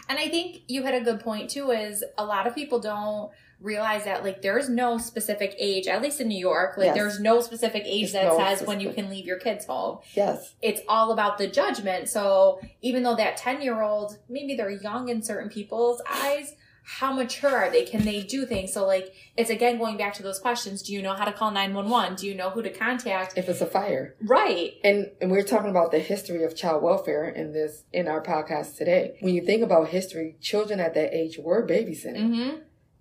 And 0.09 0.19
I 0.19 0.29
think 0.29 0.63
you 0.67 0.83
had 0.83 0.95
a 0.95 1.01
good 1.01 1.21
point 1.21 1.51
too 1.51 1.71
is 1.71 2.05
a 2.19 2.25
lot 2.25 2.49
of 2.49 2.55
people 2.55 2.81
don't 2.81 3.31
realize 3.61 4.05
that 4.05 4.25
like 4.25 4.43
there's 4.43 4.69
no 4.69 4.99
specific 4.99 5.55
age, 5.59 5.87
at 5.87 6.03
least 6.03 6.21
in 6.21 6.29
New 6.29 6.39
York, 6.39 6.77
like 6.77 6.87
yes. 6.87 6.97
there's 6.97 7.21
no 7.21 7.41
specific 7.41 7.83
age 7.85 8.13
there's 8.13 8.25
that 8.25 8.25
no 8.25 8.39
says 8.39 8.59
specific. 8.59 8.69
when 8.69 8.81
you 8.81 8.93
can 8.93 9.11
leave 9.11 9.27
your 9.27 9.39
kids 9.39 9.67
home. 9.67 9.99
Yes. 10.15 10.55
It's 10.63 10.81
all 10.89 11.13
about 11.13 11.39
the 11.39 11.47
judgment. 11.47 12.09
So 12.09 12.61
even 12.81 13.03
though 13.03 13.17
that 13.17 13.37
10 13.37 13.63
year 13.63 13.83
old, 13.83 14.19
maybe 14.29 14.57
they're 14.57 14.71
young 14.71 15.09
in 15.09 15.23
certain 15.23 15.51
people's 15.51 16.01
eyes, 16.11 16.55
how 16.83 17.13
mature 17.13 17.55
are 17.57 17.71
they? 17.71 17.85
Can 17.85 18.05
they 18.05 18.23
do 18.23 18.47
things? 18.47 18.73
So 18.73 18.87
like 18.87 19.13
it's 19.37 19.51
again 19.51 19.79
going 19.79 19.97
back 19.97 20.15
to 20.15 20.23
those 20.23 20.39
questions. 20.39 20.83
Do 20.83 20.93
you 20.93 21.03
know 21.03 21.15
how 21.15 21.25
to 21.25 21.33
call 21.33 21.51
911? 21.51 22.17
Do 22.17 22.27
you 22.27 22.35
know 22.35 22.51
who 22.51 22.63
to 22.63 22.71
contact? 22.71 23.37
If 23.37 23.49
it's 23.49 23.61
a 23.61 23.67
fire. 23.67 24.17
Right. 24.23 24.75
And 24.83 25.11
and 25.21 25.31
we're 25.31 25.43
talking 25.43 25.71
about 25.71 25.91
the 25.93 25.99
history 25.99 26.45
of 26.45 26.57
child 26.57 26.83
welfare 26.83 27.29
in 27.29 27.53
this 27.53 27.85
in 27.93 28.09
our 28.09 28.23
podcast 28.23 28.77
today. 28.77 29.17
When 29.21 29.35
you 29.35 29.45
think 29.45 29.63
about 29.63 29.89
history, 29.89 30.37
children 30.41 30.81
at 30.81 30.95
that 30.95 31.15
age 31.15 31.39
were 31.39 31.67
babysitting. 31.67 32.17
Mm-hmm. 32.17 32.57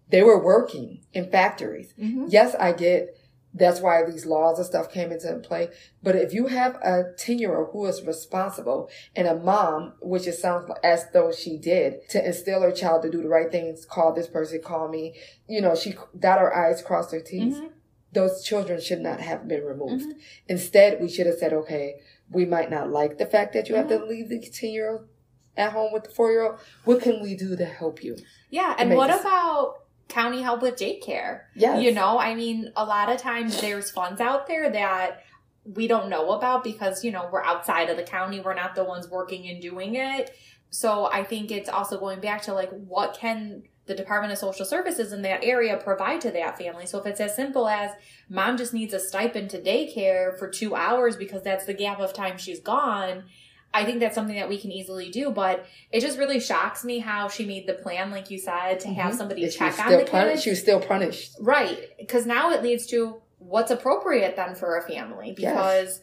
They 0.10 0.24
were 0.24 0.44
working 0.44 1.02
in 1.14 1.30
factories. 1.30 1.94
Mm-hmm. 2.00 2.28
Yes, 2.30 2.56
I 2.56 2.72
get 2.72 3.19
that's 3.54 3.82
why 3.82 4.04
these 4.04 4.26
laws 4.26 4.60
and 4.60 4.66
stuff 4.66 4.92
came 4.92 5.12
into 5.12 5.34
play. 5.40 5.70
But 6.04 6.16
if 6.16 6.34
you 6.34 6.48
have 6.48 6.76
a 6.76 7.14
10 7.18 7.40
year 7.40 7.58
old 7.58 7.70
who 7.72 7.86
is 7.88 8.04
responsible 8.04 8.90
and 9.16 9.28
a 9.28 9.36
mom, 9.36 9.94
which 10.02 10.28
it 10.28 10.34
sounds 10.34 10.70
as 10.84 11.06
though 11.14 11.32
she 11.32 11.58
did, 11.58 12.08
to 12.10 12.24
instill 12.24 12.62
her 12.62 12.72
child 12.72 13.02
to 13.04 13.10
do 13.10 13.22
the 13.22 13.28
right 13.28 13.52
things, 13.52 13.86
call 13.86 14.14
this 14.14 14.28
person, 14.28 14.62
call 14.62 14.88
me, 14.88 15.16
you 15.48 15.62
know, 15.62 15.76
she 15.76 15.96
dot 16.18 16.40
her 16.40 16.56
I's, 16.56 16.82
crossed 16.82 17.12
her 17.12 17.22
T's. 17.22 17.56
Mm-hmm. 17.56 17.68
Those 18.12 18.44
children 18.44 18.82
should 18.82 19.02
not 19.02 19.20
have 19.20 19.48
been 19.48 19.64
removed. 19.64 20.06
Mm-hmm. 20.06 20.20
Instead, 20.48 21.00
we 21.02 21.10
should 21.10 21.28
have 21.28 21.38
said, 21.38 21.54
okay, 21.54 21.96
we 22.32 22.46
might 22.46 22.72
not 22.72 22.90
like 22.90 23.18
the 23.18 23.26
fact 23.26 23.54
that 23.54 23.70
you 23.70 23.76
mm-hmm. 23.76 23.90
have 23.90 24.00
to 24.00 24.06
mm-hmm. 24.06 24.10
leave 24.10 24.30
the 24.30 24.40
10 24.40 24.70
year 24.70 24.92
old 24.92 25.08
at 25.58 25.74
home 25.74 25.92
with 25.92 26.04
the 26.06 26.10
four 26.12 26.32
year 26.32 26.44
old. 26.44 26.60
What 26.86 27.02
can 27.02 27.22
we 27.22 27.36
do 27.36 27.56
to 27.56 27.66
help 27.66 28.04
you? 28.04 28.18
Yeah. 28.50 28.76
And 28.78 28.96
what 28.96 29.10
about 29.10 29.76
county 30.10 30.42
help 30.42 30.62
with 30.62 30.76
daycare. 30.76 31.42
Yeah. 31.56 31.80
You 31.80 31.94
know, 31.94 32.20
I 32.20 32.36
mean, 32.36 32.72
a 32.76 32.84
lot 32.84 33.10
of 33.10 33.22
times 33.22 33.62
there's 33.62 33.92
funds 33.92 34.20
out 34.20 34.48
there 34.48 34.70
that 34.70 35.24
we 35.64 35.88
don't 35.88 36.10
know 36.10 36.32
about 36.32 36.64
because, 36.64 37.04
you 37.04 37.12
know, 37.12 37.30
we're 37.32 37.44
outside 37.44 37.90
of 37.90 37.98
the 37.98 38.04
county. 38.04 38.40
We're 38.40 38.56
not 38.56 38.76
the 38.76 38.84
ones 38.84 39.08
working 39.08 39.48
and 39.48 39.62
doing 39.62 39.96
it. 39.96 40.32
So 40.72 41.10
I 41.12 41.24
think 41.24 41.52
it's 41.52 41.70
also 41.70 42.00
going 42.00 42.20
back 42.20 42.42
to 42.44 42.54
like, 42.54 42.70
what 42.72 43.16
can 43.16 43.64
the 43.86 43.96
Department 43.96 44.32
of 44.32 44.40
Social 44.40 44.66
Services 44.66 45.14
in 45.14 45.24
that 45.24 45.44
area 45.44 45.78
provide 45.78 46.22
to 46.22 46.32
that 46.32 46.58
family? 46.58 46.86
So 46.86 47.00
if 47.00 47.06
it's 47.06 47.20
as 47.20 47.36
simple 47.36 47.68
as 47.68 47.92
mom 48.30 48.58
just 48.58 48.74
needs 48.74 48.94
a 48.94 49.00
stipend 49.00 49.50
to 49.52 49.62
daycare 49.62 50.38
for 50.38 50.48
two 50.48 50.76
hours 50.76 51.16
because 51.16 51.44
that's 51.44 51.66
the 51.66 51.74
gap 51.74 52.00
of 52.00 52.14
time 52.14 52.38
she's 52.38 52.60
gone, 52.60 53.24
I 53.74 53.86
think 53.86 54.00
that's 54.00 54.16
something 54.16 54.36
that 54.36 54.50
we 54.50 54.60
can 54.60 54.72
easily 54.72 55.10
do, 55.10 55.30
but 55.30 55.66
it 55.92 56.02
just 56.02 56.18
really 56.18 56.40
shocks 56.40 56.84
me 56.84 57.00
how 57.00 57.28
she 57.28 57.46
made 57.46 57.68
the 57.68 57.74
plan, 57.74 58.10
like 58.10 58.32
you 58.32 58.40
said, 58.40 58.80
to 58.80 58.88
mm-hmm. 58.88 59.00
have 59.00 59.14
somebody 59.14 59.48
check 59.50 59.78
on 59.80 59.92
the 59.92 60.06
kids. 60.06 60.42
She 60.42 60.50
was 60.50 60.60
still 60.60 60.80
punished, 60.80 61.36
right? 61.40 61.80
Because 62.00 62.26
now 62.26 62.52
it 62.52 62.64
leads 62.64 62.88
to 62.88 63.22
what's 63.38 63.70
appropriate 63.70 64.36
then 64.36 64.56
for 64.56 64.78
a 64.78 64.82
family. 64.82 65.34
Because 65.36 65.88
yes. 65.88 66.02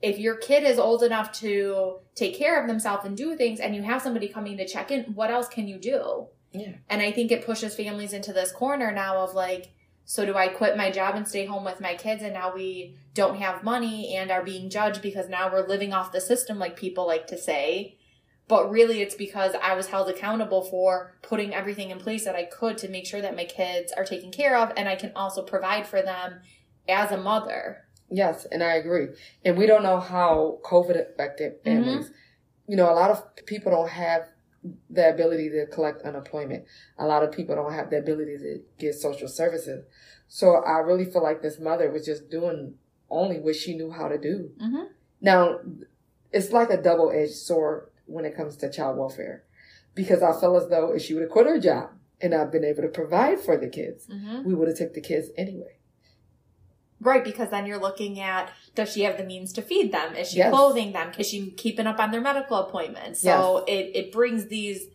if 0.00 0.18
your 0.18 0.36
kid 0.36 0.62
is 0.62 0.78
old 0.78 1.02
enough 1.02 1.32
to 1.40 1.98
take 2.14 2.36
care 2.36 2.60
of 2.60 2.68
themselves 2.68 3.04
and 3.04 3.16
do 3.16 3.36
things, 3.36 3.58
and 3.58 3.74
you 3.74 3.82
have 3.82 4.00
somebody 4.00 4.28
coming 4.28 4.56
to 4.56 4.66
check 4.66 4.92
in, 4.92 5.04
what 5.14 5.30
else 5.30 5.48
can 5.48 5.66
you 5.66 5.78
do? 5.78 6.28
Yeah. 6.52 6.74
And 6.88 7.02
I 7.02 7.10
think 7.10 7.32
it 7.32 7.44
pushes 7.44 7.74
families 7.74 8.12
into 8.12 8.32
this 8.32 8.52
corner 8.52 8.92
now 8.92 9.18
of 9.18 9.34
like, 9.34 9.72
so 10.10 10.24
do 10.24 10.36
I 10.36 10.48
quit 10.48 10.74
my 10.74 10.90
job 10.90 11.16
and 11.16 11.28
stay 11.28 11.44
home 11.44 11.66
with 11.66 11.82
my 11.82 11.94
kids 11.94 12.22
and 12.22 12.32
now 12.32 12.54
we 12.54 12.96
don't 13.12 13.36
have 13.36 13.62
money 13.62 14.16
and 14.16 14.30
are 14.30 14.42
being 14.42 14.70
judged 14.70 15.02
because 15.02 15.28
now 15.28 15.52
we're 15.52 15.68
living 15.68 15.92
off 15.92 16.12
the 16.12 16.20
system 16.22 16.58
like 16.58 16.78
people 16.78 17.06
like 17.06 17.26
to 17.26 17.36
say. 17.36 17.98
But 18.48 18.70
really 18.70 19.02
it's 19.02 19.14
because 19.14 19.52
I 19.62 19.74
was 19.74 19.88
held 19.88 20.08
accountable 20.08 20.62
for 20.62 21.18
putting 21.20 21.52
everything 21.52 21.90
in 21.90 21.98
place 21.98 22.24
that 22.24 22.34
I 22.34 22.44
could 22.44 22.78
to 22.78 22.88
make 22.88 23.04
sure 23.04 23.20
that 23.20 23.36
my 23.36 23.44
kids 23.44 23.92
are 23.92 24.04
taken 24.06 24.30
care 24.30 24.56
of 24.56 24.72
and 24.78 24.88
I 24.88 24.96
can 24.96 25.12
also 25.14 25.42
provide 25.42 25.86
for 25.86 26.00
them 26.00 26.40
as 26.88 27.12
a 27.12 27.18
mother. 27.18 27.84
Yes, 28.10 28.46
and 28.50 28.62
I 28.62 28.76
agree. 28.76 29.08
And 29.44 29.58
we 29.58 29.66
don't 29.66 29.82
know 29.82 30.00
how 30.00 30.60
COVID 30.64 30.98
affected 30.98 31.52
mm-hmm. 31.52 31.64
families. 31.64 32.06
Mm-hmm. 32.06 32.70
You 32.70 32.76
know, 32.78 32.90
a 32.90 32.96
lot 32.96 33.10
of 33.10 33.44
people 33.44 33.72
don't 33.72 33.90
have 33.90 34.22
the 34.90 35.08
ability 35.08 35.50
to 35.50 35.66
collect 35.66 36.02
unemployment. 36.02 36.64
A 36.98 37.06
lot 37.06 37.22
of 37.22 37.32
people 37.32 37.54
don't 37.54 37.72
have 37.72 37.90
the 37.90 37.98
ability 37.98 38.38
to 38.38 38.60
get 38.78 38.94
social 38.94 39.28
services. 39.28 39.84
So 40.28 40.56
I 40.56 40.78
really 40.78 41.04
feel 41.04 41.22
like 41.22 41.42
this 41.42 41.58
mother 41.58 41.90
was 41.90 42.04
just 42.04 42.30
doing 42.30 42.74
only 43.10 43.38
what 43.38 43.56
she 43.56 43.76
knew 43.76 43.90
how 43.90 44.08
to 44.08 44.18
do. 44.18 44.50
Mm-hmm. 44.62 44.84
Now, 45.20 45.60
it's 46.32 46.52
like 46.52 46.70
a 46.70 46.80
double 46.80 47.10
edged 47.10 47.32
sword 47.32 47.90
when 48.06 48.24
it 48.24 48.36
comes 48.36 48.56
to 48.56 48.70
child 48.70 48.98
welfare 48.98 49.44
because 49.94 50.22
I 50.22 50.38
feel 50.38 50.56
as 50.56 50.68
though 50.68 50.92
if 50.92 51.02
she 51.02 51.14
would 51.14 51.22
have 51.22 51.30
quit 51.30 51.46
her 51.46 51.58
job 51.58 51.90
and 52.20 52.34
I've 52.34 52.52
been 52.52 52.64
able 52.64 52.82
to 52.82 52.88
provide 52.88 53.40
for 53.40 53.56
the 53.56 53.68
kids, 53.68 54.06
mm-hmm. 54.06 54.44
we 54.44 54.54
would 54.54 54.68
have 54.68 54.76
took 54.76 54.94
the 54.94 55.00
kids 55.00 55.30
anyway. 55.36 55.77
Right, 57.00 57.22
because 57.22 57.50
then 57.50 57.66
you're 57.66 57.78
looking 57.78 58.20
at 58.20 58.50
does 58.74 58.92
she 58.92 59.02
have 59.02 59.16
the 59.18 59.24
means 59.24 59.52
to 59.54 59.62
feed 59.62 59.92
them? 59.92 60.16
Is 60.16 60.30
she 60.30 60.38
yes. 60.38 60.50
clothing 60.50 60.92
them? 60.92 61.12
Is 61.16 61.28
she 61.28 61.50
keeping 61.50 61.86
up 61.86 62.00
on 62.00 62.10
their 62.10 62.20
medical 62.20 62.58
appointments? 62.58 63.20
So 63.20 63.64
yes. 63.66 63.76
it, 63.76 63.96
it 63.96 64.12
brings 64.12 64.46
these 64.46 64.86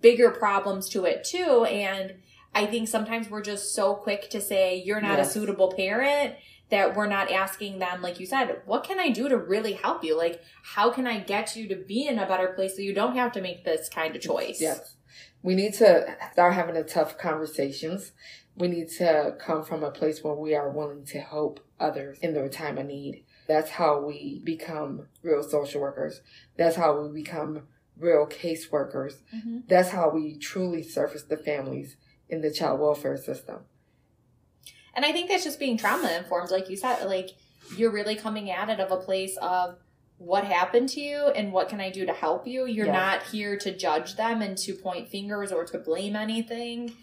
bigger 0.00 0.30
problems 0.30 0.88
to 0.90 1.04
it 1.04 1.24
too. 1.24 1.64
And 1.64 2.14
I 2.54 2.66
think 2.66 2.88
sometimes 2.88 3.30
we're 3.30 3.42
just 3.42 3.74
so 3.74 3.94
quick 3.94 4.30
to 4.30 4.40
say 4.40 4.82
you're 4.84 5.00
not 5.00 5.18
yes. 5.18 5.28
a 5.28 5.32
suitable 5.32 5.72
parent 5.72 6.34
that 6.70 6.94
we're 6.94 7.06
not 7.06 7.30
asking 7.30 7.78
them, 7.80 8.00
like 8.00 8.20
you 8.20 8.26
said, 8.26 8.62
what 8.64 8.84
can 8.84 8.98
I 8.98 9.10
do 9.10 9.28
to 9.28 9.36
really 9.36 9.72
help 9.72 10.04
you? 10.04 10.16
Like, 10.16 10.40
how 10.62 10.90
can 10.90 11.06
I 11.06 11.18
get 11.18 11.56
you 11.56 11.68
to 11.68 11.76
be 11.76 12.06
in 12.06 12.18
a 12.18 12.26
better 12.26 12.48
place 12.48 12.76
so 12.76 12.82
you 12.82 12.94
don't 12.94 13.16
have 13.16 13.32
to 13.32 13.40
make 13.40 13.64
this 13.64 13.88
kind 13.88 14.14
of 14.14 14.22
choice? 14.22 14.60
Yes. 14.60 14.94
We 15.42 15.54
need 15.54 15.74
to 15.74 16.16
start 16.32 16.54
having 16.54 16.74
the 16.74 16.84
tough 16.84 17.18
conversations 17.18 18.12
we 18.60 18.68
need 18.68 18.88
to 18.88 19.34
come 19.40 19.64
from 19.64 19.82
a 19.82 19.90
place 19.90 20.22
where 20.22 20.34
we 20.34 20.54
are 20.54 20.70
willing 20.70 21.04
to 21.06 21.18
help 21.18 21.60
others 21.80 22.18
in 22.20 22.34
their 22.34 22.48
time 22.48 22.78
of 22.78 22.86
need. 22.86 23.24
That's 23.48 23.70
how 23.70 24.00
we 24.00 24.42
become 24.44 25.08
real 25.22 25.42
social 25.42 25.80
workers. 25.80 26.20
That's 26.56 26.76
how 26.76 27.00
we 27.00 27.22
become 27.22 27.62
real 27.98 28.26
caseworkers. 28.26 29.14
Mm-hmm. 29.34 29.60
That's 29.66 29.88
how 29.88 30.10
we 30.10 30.38
truly 30.38 30.82
service 30.82 31.22
the 31.22 31.36
families 31.36 31.96
in 32.28 32.42
the 32.42 32.52
child 32.52 32.80
welfare 32.80 33.16
system. 33.16 33.60
And 34.94 35.04
I 35.04 35.12
think 35.12 35.30
that's 35.30 35.44
just 35.44 35.58
being 35.58 35.76
trauma 35.76 36.12
informed, 36.12 36.50
like 36.50 36.68
you 36.68 36.76
said. 36.76 37.04
Like 37.04 37.30
you're 37.76 37.92
really 37.92 38.14
coming 38.14 38.50
at 38.50 38.68
it 38.68 38.78
of 38.78 38.92
a 38.92 39.02
place 39.02 39.36
of 39.40 39.78
what 40.18 40.44
happened 40.44 40.90
to 40.90 41.00
you 41.00 41.28
and 41.28 41.52
what 41.52 41.68
can 41.70 41.80
I 41.80 41.90
do 41.90 42.04
to 42.04 42.12
help 42.12 42.46
you. 42.46 42.66
You're 42.66 42.92
not 42.92 43.22
here 43.22 43.56
to 43.58 43.74
judge 43.74 44.16
them 44.16 44.42
and 44.42 44.56
to 44.58 44.74
point 44.74 45.08
fingers 45.08 45.50
or 45.50 45.64
to 45.64 45.78
blame 45.78 46.14
anything. 46.14 46.94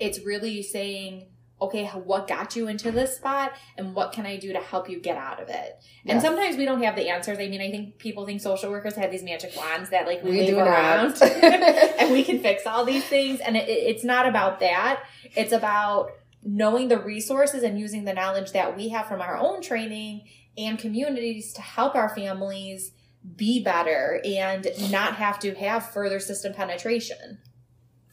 It's 0.00 0.20
really 0.24 0.62
saying, 0.62 1.26
okay, 1.60 1.86
what 1.86 2.26
got 2.26 2.56
you 2.56 2.66
into 2.66 2.90
this 2.90 3.16
spot 3.16 3.52
and 3.78 3.94
what 3.94 4.12
can 4.12 4.26
I 4.26 4.36
do 4.36 4.52
to 4.52 4.58
help 4.58 4.90
you 4.90 4.98
get 4.98 5.16
out 5.16 5.40
of 5.40 5.48
it? 5.48 5.80
And 6.04 6.16
Yes. 6.16 6.22
sometimes 6.22 6.56
we 6.56 6.64
don't 6.64 6.82
have 6.82 6.96
the 6.96 7.08
answers. 7.08 7.38
I 7.38 7.46
mean, 7.48 7.60
I 7.60 7.70
think 7.70 7.98
people 7.98 8.26
think 8.26 8.40
social 8.40 8.70
workers 8.70 8.96
have 8.96 9.12
these 9.12 9.22
magic 9.22 9.56
wands 9.56 9.90
that 9.90 10.06
like 10.06 10.24
we, 10.24 10.30
We 10.30 10.38
wave 10.38 10.58
around 10.58 11.16
and 11.22 12.12
we 12.12 12.24
can 12.24 12.40
fix 12.40 12.66
all 12.66 12.84
these 12.84 13.04
things. 13.04 13.38
And 13.40 13.56
it, 13.56 13.68
it's 13.68 14.02
not 14.02 14.26
about 14.26 14.58
that. 14.60 15.04
It's 15.36 15.52
about 15.52 16.10
knowing 16.42 16.88
the 16.88 16.98
resources 16.98 17.62
and 17.62 17.78
using 17.78 18.04
the 18.04 18.12
knowledge 18.12 18.50
that 18.50 18.76
we 18.76 18.88
have 18.88 19.06
from 19.06 19.20
our 19.20 19.36
own 19.36 19.62
training 19.62 20.22
and 20.58 20.78
communities 20.80 21.52
to 21.52 21.60
help 21.62 21.94
our 21.94 22.08
families 22.08 22.90
be 23.36 23.62
better 23.62 24.20
and 24.24 24.66
not 24.90 25.14
have 25.14 25.38
to 25.38 25.54
have 25.54 25.92
further 25.92 26.18
system 26.18 26.52
penetration. 26.52 27.38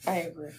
I 0.05 0.17
agree. 0.17 0.51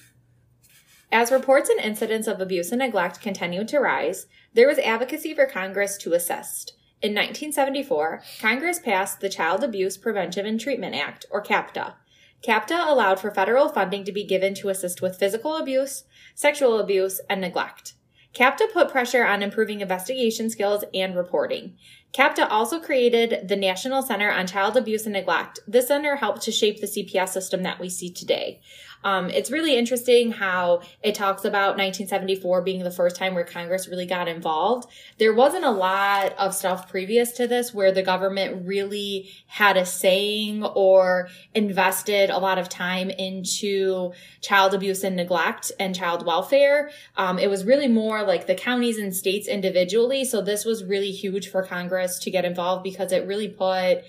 As 1.12 1.32
reports 1.32 1.68
and 1.68 1.80
incidents 1.80 2.28
of 2.28 2.40
abuse 2.40 2.70
and 2.70 2.78
neglect 2.78 3.20
continued 3.20 3.66
to 3.68 3.80
rise, 3.80 4.26
there 4.54 4.68
was 4.68 4.78
advocacy 4.78 5.34
for 5.34 5.44
Congress 5.44 5.96
to 5.98 6.12
assist. 6.12 6.74
In 7.02 7.10
1974, 7.12 8.22
Congress 8.40 8.78
passed 8.78 9.20
the 9.20 9.28
Child 9.28 9.64
Abuse 9.64 9.96
Prevention 9.96 10.46
and 10.46 10.60
Treatment 10.60 10.94
Act, 10.94 11.26
or 11.30 11.40
CAPTA. 11.40 11.94
CAPTA 12.42 12.84
allowed 12.86 13.18
for 13.18 13.30
federal 13.30 13.68
funding 13.68 14.04
to 14.04 14.12
be 14.12 14.24
given 14.24 14.54
to 14.54 14.68
assist 14.68 15.02
with 15.02 15.18
physical 15.18 15.56
abuse, 15.56 16.04
sexual 16.34 16.78
abuse, 16.78 17.20
and 17.28 17.40
neglect. 17.40 17.94
CAPTA 18.32 18.68
put 18.72 18.90
pressure 18.90 19.24
on 19.24 19.42
improving 19.42 19.80
investigation 19.80 20.48
skills 20.50 20.84
and 20.94 21.16
reporting. 21.16 21.76
CAPTA 22.12 22.48
also 22.48 22.80
created 22.80 23.48
the 23.48 23.56
National 23.56 24.02
Center 24.02 24.30
on 24.30 24.46
Child 24.46 24.76
Abuse 24.76 25.04
and 25.04 25.12
Neglect. 25.12 25.58
This 25.66 25.88
center 25.88 26.16
helped 26.16 26.42
to 26.42 26.52
shape 26.52 26.80
the 26.80 26.86
CPS 26.86 27.30
system 27.30 27.64
that 27.64 27.80
we 27.80 27.88
see 27.88 28.10
today. 28.10 28.60
Um, 29.02 29.30
it's 29.30 29.50
really 29.50 29.76
interesting 29.76 30.32
how 30.32 30.82
it 31.02 31.14
talks 31.14 31.44
about 31.44 31.78
1974 31.78 32.62
being 32.62 32.82
the 32.82 32.90
first 32.90 33.16
time 33.16 33.34
where 33.34 33.44
Congress 33.44 33.88
really 33.88 34.06
got 34.06 34.28
involved. 34.28 34.88
There 35.18 35.34
wasn't 35.34 35.64
a 35.64 35.70
lot 35.70 36.34
of 36.38 36.54
stuff 36.54 36.88
previous 36.88 37.32
to 37.32 37.46
this 37.46 37.72
where 37.72 37.92
the 37.92 38.02
government 38.02 38.66
really 38.66 39.30
had 39.46 39.76
a 39.76 39.86
saying 39.86 40.64
or 40.64 41.28
invested 41.54 42.30
a 42.30 42.38
lot 42.38 42.58
of 42.58 42.68
time 42.68 43.10
into 43.10 44.12
child 44.40 44.74
abuse 44.74 45.02
and 45.04 45.16
neglect 45.16 45.72
and 45.78 45.94
child 45.94 46.26
welfare. 46.26 46.90
Um, 47.16 47.38
it 47.38 47.48
was 47.48 47.64
really 47.64 47.88
more 47.88 48.22
like 48.22 48.46
the 48.46 48.54
counties 48.54 48.98
and 48.98 49.14
states 49.14 49.48
individually. 49.48 50.24
So 50.24 50.42
this 50.42 50.64
was 50.64 50.84
really 50.84 51.12
huge 51.12 51.48
for 51.48 51.62
Congress 51.62 52.18
to 52.20 52.30
get 52.30 52.44
involved 52.44 52.82
because 52.82 53.12
it 53.12 53.26
really 53.26 53.48
put 53.48 54.04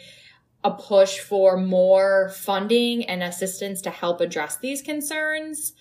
a 0.63 0.71
push 0.71 1.19
for 1.19 1.57
more 1.57 2.29
funding 2.29 3.05
and 3.05 3.23
assistance 3.23 3.81
to 3.81 3.89
help 3.89 4.21
address 4.21 4.57
these 4.57 4.81
concerns. 4.81 5.73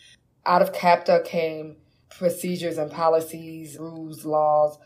Out 0.46 0.62
of 0.62 0.72
CAPTA 0.72 1.22
came 1.24 1.76
procedures 2.08 2.78
and 2.78 2.90
policies, 2.90 3.78
rules, 3.78 4.24
laws, 4.24 4.78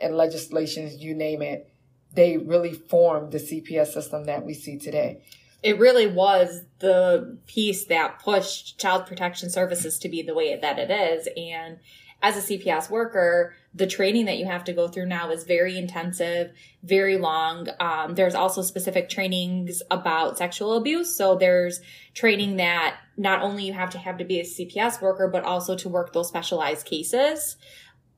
and 0.00 0.16
legislations, 0.16 0.96
you 0.96 1.14
name 1.14 1.42
it. 1.42 1.70
They 2.14 2.36
really 2.36 2.72
formed 2.72 3.32
the 3.32 3.38
CPS 3.38 3.88
system 3.88 4.24
that 4.24 4.44
we 4.44 4.54
see 4.54 4.78
today. 4.78 5.22
It 5.62 5.78
really 5.78 6.06
was 6.06 6.62
the 6.78 7.38
piece 7.46 7.84
that 7.86 8.20
pushed 8.22 8.78
child 8.78 9.06
protection 9.06 9.50
services 9.50 9.98
to 10.00 10.08
be 10.08 10.22
the 10.22 10.34
way 10.34 10.58
that 10.58 10.78
it 10.78 10.90
is. 10.90 11.28
And 11.36 11.78
as 12.22 12.36
a 12.36 12.58
CPS 12.58 12.90
worker, 12.90 13.54
the 13.76 13.86
training 13.86 14.24
that 14.24 14.38
you 14.38 14.46
have 14.46 14.64
to 14.64 14.72
go 14.72 14.88
through 14.88 15.04
now 15.04 15.30
is 15.30 15.44
very 15.44 15.76
intensive, 15.76 16.50
very 16.82 17.18
long. 17.18 17.68
Um, 17.78 18.14
there's 18.14 18.34
also 18.34 18.62
specific 18.62 19.10
trainings 19.10 19.82
about 19.90 20.38
sexual 20.38 20.76
abuse. 20.76 21.14
So 21.14 21.36
there's 21.36 21.82
training 22.14 22.56
that 22.56 22.96
not 23.18 23.42
only 23.42 23.66
you 23.66 23.74
have 23.74 23.90
to 23.90 23.98
have 23.98 24.16
to 24.16 24.24
be 24.24 24.40
a 24.40 24.44
CPS 24.44 25.02
worker, 25.02 25.28
but 25.28 25.44
also 25.44 25.76
to 25.76 25.90
work 25.90 26.14
those 26.14 26.28
specialized 26.28 26.86
cases. 26.86 27.56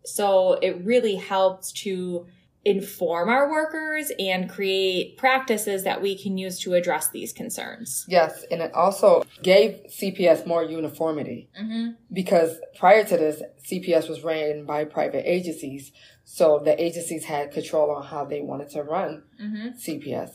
So 0.05 0.55
it 0.55 0.85
really 0.85 1.17
helps 1.17 1.73
to 1.83 2.27
inform 2.69 3.29
our 3.29 3.51
workers 3.51 4.13
and 4.19 4.49
create 4.49 5.17
practices 5.17 5.85
that 5.85 6.03
we 6.03 6.17
can 6.17 6.37
use 6.39 6.59
to 6.61 6.75
address 6.75 7.09
these 7.11 7.33
concerns. 7.33 8.05
Yes, 8.09 8.45
and 8.51 8.61
it 8.61 8.73
also 8.75 9.25
gave 9.43 9.81
CPS 9.89 10.47
more 10.47 10.63
uniformity 10.63 11.49
Mm-hmm. 11.61 11.91
because 12.13 12.59
prior 12.79 13.05
to 13.05 13.17
this, 13.17 13.43
CPS 13.71 14.09
was 14.09 14.23
ran 14.23 14.65
by 14.65 14.85
private 14.85 15.25
agencies. 15.31 15.93
So 16.25 16.61
the 16.63 16.81
agencies 16.83 17.25
had 17.25 17.53
control 17.53 17.91
on 17.91 18.05
how 18.05 18.25
they 18.25 18.41
wanted 18.41 18.71
to 18.71 18.83
run 18.83 19.25
Mm-hmm. 19.43 19.69
CPS. 19.79 20.31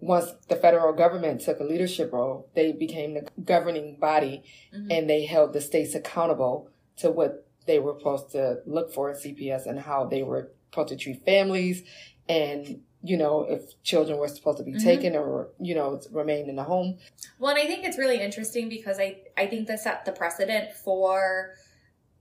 Once 0.00 0.32
the 0.48 0.56
federal 0.56 0.92
government 0.92 1.40
took 1.40 1.60
a 1.60 1.64
leadership 1.64 2.12
role, 2.12 2.50
they 2.54 2.72
became 2.72 3.14
the 3.14 3.26
governing 3.42 3.96
body 3.98 4.42
Mhm. 4.74 4.88
and 4.90 5.08
they 5.08 5.24
held 5.24 5.52
the 5.52 5.60
states 5.60 5.94
accountable 5.94 6.68
to 6.96 7.10
what 7.10 7.46
they 7.66 7.78
were 7.78 7.94
supposed 7.98 8.30
to 8.32 8.58
look 8.66 8.92
for 8.92 9.10
in 9.10 9.16
CPS 9.16 9.64
and 9.66 9.80
how 9.80 10.04
they 10.04 10.22
were 10.22 10.50
supposed 10.74 10.88
to 10.88 10.96
treat 10.96 11.24
families 11.24 11.82
and 12.28 12.80
you 13.02 13.16
know 13.16 13.46
if 13.48 13.80
children 13.82 14.18
were 14.18 14.28
supposed 14.28 14.58
to 14.58 14.64
be 14.64 14.72
Mhm. 14.72 14.82
taken 14.82 15.14
or 15.16 15.50
you 15.60 15.74
know 15.74 16.00
remain 16.10 16.48
in 16.48 16.56
the 16.56 16.64
home 16.64 16.98
Well, 17.38 17.50
and 17.54 17.60
I 17.60 17.66
think 17.66 17.84
it's 17.84 17.98
really 17.98 18.20
interesting 18.20 18.68
because 18.68 18.98
I, 18.98 19.18
I 19.36 19.46
think 19.46 19.68
that 19.68 19.80
set 19.80 20.04
the 20.04 20.12
precedent 20.12 20.72
for 20.72 21.54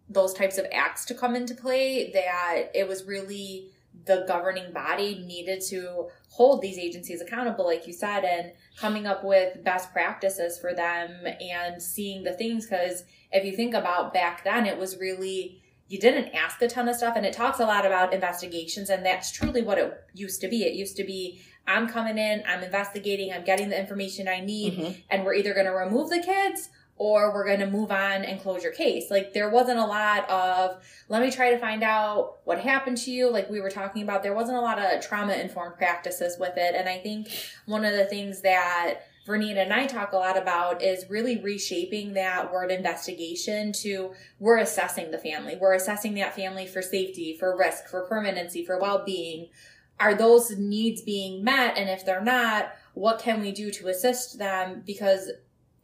those 0.10 0.34
types 0.34 0.58
of 0.58 0.66
acts 0.72 1.06
to 1.06 1.16
come 1.16 1.36
into 1.36 1.56
play 1.56 2.12
that 2.12 2.70
it 2.76 2.88
was 2.88 3.06
really 3.06 3.70
the 4.06 4.26
governing 4.28 4.72
body 4.74 5.24
needed 5.26 5.62
to 5.62 6.08
hold 6.30 6.62
these 6.62 6.78
agencies 6.80 7.22
accountable 7.22 7.66
like 7.66 7.86
you 7.88 7.94
said 7.94 8.26
and 8.26 8.52
coming 8.76 9.06
up 9.08 9.24
with 9.24 9.63
best 9.63 9.92
practices 9.94 10.60
for 10.60 10.74
them 10.74 11.26
and 11.39 11.82
seeing 11.82 12.24
the 12.24 12.34
things 12.34 12.66
because 12.66 13.04
if 13.32 13.46
you 13.46 13.56
think 13.56 13.74
about 13.74 14.13
back 14.13 14.44
then 14.44 14.66
it 14.66 14.78
was 14.78 14.98
really 14.98 15.62
you 15.88 16.00
didn't 16.00 16.34
ask 16.34 16.62
a 16.62 16.67
ton 16.67 16.88
of 16.88 16.96
stuff 16.96 17.15
and 17.15 17.26
it 17.26 17.34
talks 17.34 17.60
a 17.60 17.65
lot 17.65 17.86
about 17.86 18.13
investigations 18.13 18.89
and 18.89 19.06
that's 19.06 19.32
truly 19.32 19.62
what 19.62 19.78
it 19.78 19.93
used 20.13 20.41
to 20.41 20.48
be 20.48 20.63
it 20.63 20.74
used 20.74 20.96
to 20.98 21.04
be 21.04 21.41
i'm 21.67 21.88
coming 21.88 22.17
in 22.17 22.41
i'm 22.48 22.63
investigating 22.63 23.32
i'm 23.32 23.43
getting 23.43 23.69
the 23.69 23.80
information 23.80 24.28
i 24.28 24.39
need 24.39 24.74
Mhm. 24.78 25.04
and 25.10 25.24
we're 25.26 25.34
either 25.36 25.54
going 25.54 25.65
to 25.65 25.72
remove 25.74 26.10
the 26.10 26.19
kids 26.22 26.69
or 26.96 27.34
we're 27.34 27.46
going 27.46 27.60
to 27.60 27.65
move 27.69 27.91
on 27.91 28.24
and 28.24 28.39
close 28.39 28.62
your 28.63 28.72
case. 28.72 29.10
Like 29.10 29.34
there 29.34 29.50
wasn't 29.50 29.80
a 29.80 29.86
lot 29.86 30.30
of, 30.30 30.80
let 31.10 31.24
me 31.24 31.32
try 31.32 31.50
to 31.50 31.58
find 31.58 31.82
out 31.82 32.38
what 32.43 32.60
happened 32.60 32.98
to 32.98 33.12
you. 33.12 33.32
Like 33.32 33.50
we 33.50 33.60
were 33.62 33.72
talking 33.72 34.04
about, 34.04 34.22
there 34.22 34.36
wasn't 34.36 34.60
a 34.60 34.62
lot 34.62 34.78
of 34.78 35.02
trauma 35.04 35.34
informed 35.34 35.76
practices 35.76 36.38
with 36.39 36.54
it. 36.56 36.76
And 36.76 36.88
I 36.88 37.00
think 37.00 37.30
one 37.65 37.84
of 37.84 37.93
the 37.96 38.06
things 38.06 38.41
that 38.41 39.00
Vernita 39.27 39.63
and 39.63 39.73
I 39.73 39.88
talk 39.88 40.12
a 40.12 40.17
lot 40.17 40.38
about 40.38 40.81
is 40.81 41.09
really 41.09 41.41
reshaping 41.41 42.13
that 42.13 42.51
word 42.51 42.71
investigation 42.71 43.71
to 43.73 44.13
we're 44.39 44.57
assessing 44.57 45.12
the 45.12 45.17
family. 45.17 45.57
We're 45.59 45.75
assessing 45.75 46.15
that 46.15 46.36
family 46.36 46.67
for 46.67 46.81
safety, 46.81 47.38
for 47.38 47.57
risk, 47.57 47.88
for 47.88 48.05
permanency, 48.05 48.65
for 48.65 48.79
well-being. 48.79 49.47
Are 49.99 50.13
those 50.13 50.57
needs 50.57 51.01
being 51.01 51.43
met? 51.43 51.77
And 51.77 51.89
if 51.89 52.05
they're 52.05 52.23
not, 52.23 52.73
what 52.93 53.19
can 53.19 53.39
we 53.39 53.53
do 53.53 53.71
to 53.71 53.88
assist 53.88 54.39
them? 54.39 54.83
Because 54.86 55.31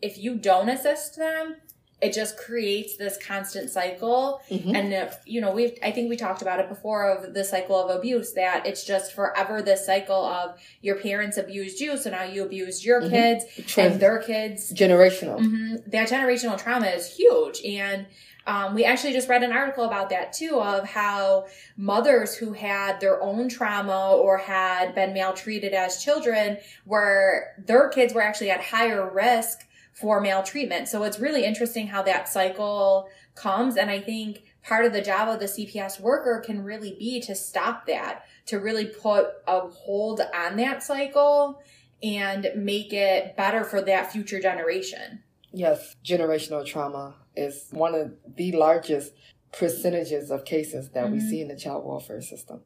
if 0.01 0.17
you 0.17 0.35
don't 0.35 0.69
assist 0.69 1.17
them, 1.17 1.55
it 2.01 2.13
just 2.13 2.37
creates 2.37 2.95
this 2.95 3.17
constant 3.17 3.69
cycle. 3.69 4.41
Mhm. 4.49 4.73
And 4.75 4.93
if, 4.93 5.17
you 5.25 5.41
know, 5.41 5.51
we've 5.51 5.77
I 5.83 5.91
think 5.91 6.09
we 6.09 6.15
talked 6.15 6.41
about 6.41 6.59
it 6.59 6.69
before 6.69 7.09
of 7.11 7.33
the 7.33 7.43
cycle 7.43 7.75
of 7.77 7.95
abuse 7.97 8.31
that 8.33 8.65
it's 8.65 8.83
just 8.85 9.11
forever 9.13 9.61
this 9.61 9.85
cycle 9.85 10.23
of 10.25 10.57
your 10.81 10.95
parents 10.95 11.37
abused 11.37 11.79
you, 11.81 11.97
so 11.97 12.09
now 12.09 12.23
you 12.23 12.43
abused 12.43 12.85
your 12.85 13.01
Mhm. 13.01 13.09
kids 13.09 13.45
Trans- 13.67 13.91
and 13.93 13.99
their 14.01 14.19
kids. 14.19 14.71
generational 14.73 15.39
hmm 15.39 15.75
That 15.87 16.07
generational 16.09 16.57
trauma 16.57 16.87
is 16.87 17.07
huge. 17.15 17.63
And 17.65 18.05
um, 18.47 18.73
we 18.73 18.83
actually 18.83 19.13
just 19.13 19.27
read 19.29 19.43
an 19.43 19.51
article 19.51 19.83
about 19.83 20.09
that 20.09 20.33
too 20.33 20.59
of 20.59 20.83
how 20.87 21.45
mothers 21.77 22.35
who 22.35 22.53
had 22.53 22.99
their 22.99 23.21
own 23.21 23.47
trauma 23.47 24.15
or 24.15 24.37
had 24.39 24.95
been 24.95 25.13
maltreated 25.13 25.73
as 25.73 26.03
children 26.03 26.57
where 26.85 27.53
their 27.63 27.89
kids 27.89 28.13
were 28.13 28.21
actually 28.23 28.49
at 28.49 28.61
higher 28.61 29.07
risk 29.07 29.67
for 29.99 30.21
maltreatment. 30.21 30.87
So 30.87 31.03
it's 31.03 31.19
really 31.19 31.43
interesting 31.45 31.87
how 31.87 32.01
that 32.03 32.29
cycle 32.29 33.09
comes. 33.35 33.75
And 33.77 33.89
I 33.89 33.99
think 33.99 34.43
part 34.63 34.85
of 34.85 34.93
the 34.93 35.01
job 35.01 35.29
of 35.29 35.39
the 35.39 35.45
CPS 35.45 35.99
worker 35.99 36.41
can 36.45 36.63
really 36.63 36.95
be 36.97 37.19
to 37.21 37.35
stop 37.35 37.85
that, 37.87 38.23
to 38.47 38.59
really 38.59 38.85
put 38.85 39.27
a 39.47 39.61
hold 39.61 40.21
on 40.33 40.55
that 40.57 40.83
cycle 40.83 41.61
and 42.01 42.47
make 42.55 42.93
it 42.93 43.35
better 43.35 43.63
for 43.63 43.81
that 43.81 44.11
future 44.11 44.39
generation. 44.39 45.23
yes 45.51 45.95
generational 46.05 46.63
trauma 46.63 47.15
is 47.35 47.67
one 47.71 47.95
of 47.95 48.13
the 48.37 48.51
largest 48.51 49.11
percentages 49.51 50.29
of 50.29 50.45
cases 50.45 50.91
that 50.91 51.09
we 51.11 51.17
Mhm. 51.17 51.29
see 51.29 51.41
in 51.41 51.47
the 51.47 51.55
child 51.55 51.83
welfare 51.85 52.21
system 52.21 52.61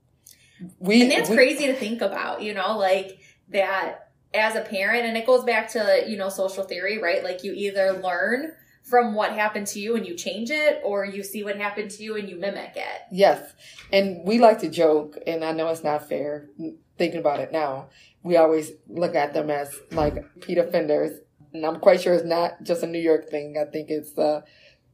we 0.79 1.01
And 1.01 1.09
that's 1.11 1.29
we- 1.29 1.35
crazy 1.37 1.65
to 1.67 1.73
think 1.73 2.01
about, 2.01 2.41
you 2.41 2.53
know, 2.53 2.77
like 2.77 3.17
that 3.49 4.02
as 4.33 4.55
a 4.55 4.61
parent, 4.61 5.05
and 5.05 5.15
it 5.17 5.25
goes 5.25 5.43
back 5.43 5.69
to, 5.71 6.03
you 6.07 6.17
know, 6.17 6.29
social 6.29 6.63
theory, 6.63 6.97
right? 6.97 7.23
Like 7.23 7.43
you 7.43 7.53
either 7.53 7.93
learn 7.93 8.53
from 8.83 9.13
what 9.15 9.31
happened 9.31 9.67
to 9.67 9.79
you 9.79 9.95
and 9.95 10.05
you 10.05 10.15
change 10.15 10.49
it, 10.51 10.81
or 10.83 11.05
you 11.05 11.23
see 11.23 11.43
what 11.43 11.55
happened 11.57 11.89
to 11.91 12.03
you 12.03 12.17
and 12.17 12.27
you 12.29 12.35
mimic 12.35 12.73
it. 12.75 13.01
Yes. 13.11 13.53
And 13.91 14.25
we 14.25 14.39
like 14.39 14.59
to 14.59 14.69
joke, 14.69 15.17
and 15.25 15.43
I 15.43 15.51
know 15.53 15.67
it's 15.69 15.83
not 15.83 16.07
fair 16.09 16.49
thinking 16.97 17.19
about 17.19 17.39
it 17.39 17.51
now. 17.51 17.87
We 18.23 18.37
always 18.37 18.71
look 18.87 19.15
at 19.15 19.33
them 19.33 19.49
as 19.49 19.73
like 19.91 20.15
repeat 20.15 20.57
offenders. 20.57 21.19
And 21.53 21.65
I'm 21.65 21.79
quite 21.79 22.01
sure 22.01 22.13
it's 22.13 22.25
not 22.25 22.63
just 22.63 22.83
a 22.83 22.87
New 22.87 22.99
York 22.99 23.29
thing. 23.29 23.55
I 23.59 23.69
think 23.69 23.89
it's 23.89 24.17
uh, 24.17 24.41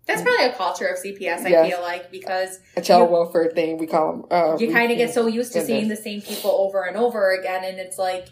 That's 0.06 0.22
probably 0.22 0.46
a 0.46 0.54
culture 0.54 0.88
of 0.88 0.98
CPS, 0.98 1.46
I 1.46 1.50
Yes. 1.50 1.70
feel 1.70 1.82
like, 1.82 2.12
because 2.12 2.60
a 2.76 2.82
child 2.82 3.10
You- 3.10 3.14
welfare 3.14 3.50
thing. 3.54 3.78
We 3.78 3.88
call 3.88 4.12
them. 4.12 4.26
Uh, 4.30 4.58
you 4.60 4.72
kind 4.72 4.92
of 4.92 4.98
get 4.98 5.14
so 5.14 5.28
used 5.28 5.54
to 5.54 5.62
seeing 5.66 5.88
the 5.88 5.96
same 5.96 6.22
people 6.22 6.52
over 6.52 6.84
and 6.84 6.98
over 6.98 7.32
again 7.32 7.64
and 7.64 7.80
it's 7.80 7.98
like 7.98 8.28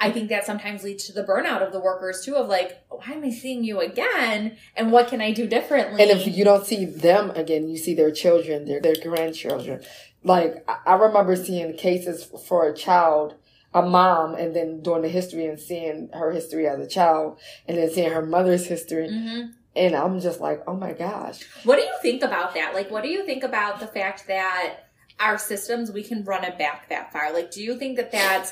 i 0.00 0.10
think 0.10 0.28
that 0.28 0.44
sometimes 0.44 0.82
leads 0.84 1.04
to 1.06 1.12
the 1.12 1.24
burnout 1.24 1.62
of 1.66 1.72
the 1.72 1.80
workers 1.80 2.22
too 2.24 2.34
of 2.36 2.48
like 2.48 2.78
why 2.88 3.12
am 3.12 3.24
i 3.24 3.30
seeing 3.30 3.64
you 3.64 3.80
again 3.80 4.56
and 4.76 4.92
what 4.92 5.08
can 5.08 5.20
i 5.20 5.32
do 5.32 5.46
differently 5.46 6.02
And 6.02 6.10
if 6.10 6.26
you 6.36 6.44
don't 6.44 6.66
see 6.66 6.84
them 6.84 7.30
again, 7.30 7.68
you 7.68 7.78
see 7.78 7.94
their 7.94 8.10
children, 8.10 8.64
their, 8.66 8.80
their 8.80 8.96
grandchildren. 9.02 9.82
Like, 10.22 10.68
I 10.86 10.94
remember 10.94 11.36
seeing 11.36 11.74
cases 11.76 12.24
for 12.48 12.66
a 12.68 12.74
child, 12.74 13.34
a 13.72 13.82
mom, 13.82 14.34
and 14.34 14.56
then 14.56 14.80
doing 14.82 15.02
the 15.02 15.08
history 15.08 15.46
and 15.46 15.58
seeing 15.58 16.08
her 16.12 16.32
history 16.32 16.66
as 16.66 16.80
a 16.80 16.86
child, 16.88 17.38
and 17.68 17.76
then 17.78 17.88
seeing 17.90 18.10
her 18.10 18.24
mother's 18.26 18.66
history. 18.66 19.08
Mhm. 19.08 19.52
And 19.76 19.94
I'm 19.94 20.18
just 20.20 20.40
like, 20.40 20.62
oh 20.66 20.74
my 20.74 20.92
gosh. 20.94 21.38
what 21.64 21.76
do 21.76 21.82
you 21.82 21.94
think 22.02 22.22
about 22.22 22.54
that 22.54 22.74
like 22.74 22.90
what 22.90 23.02
do 23.04 23.08
you 23.10 23.24
think 23.24 23.42
about 23.44 23.78
the 23.78 23.86
fact 23.86 24.26
that 24.26 24.76
our 25.20 25.38
systems 25.38 25.92
we 25.92 26.02
can 26.02 26.24
run 26.24 26.44
it 26.44 26.56
back 26.58 26.88
that 26.88 27.12
far 27.12 27.32
like 27.32 27.50
do 27.50 27.62
you 27.62 27.78
think 27.78 27.96
that 27.96 28.10
that's 28.10 28.50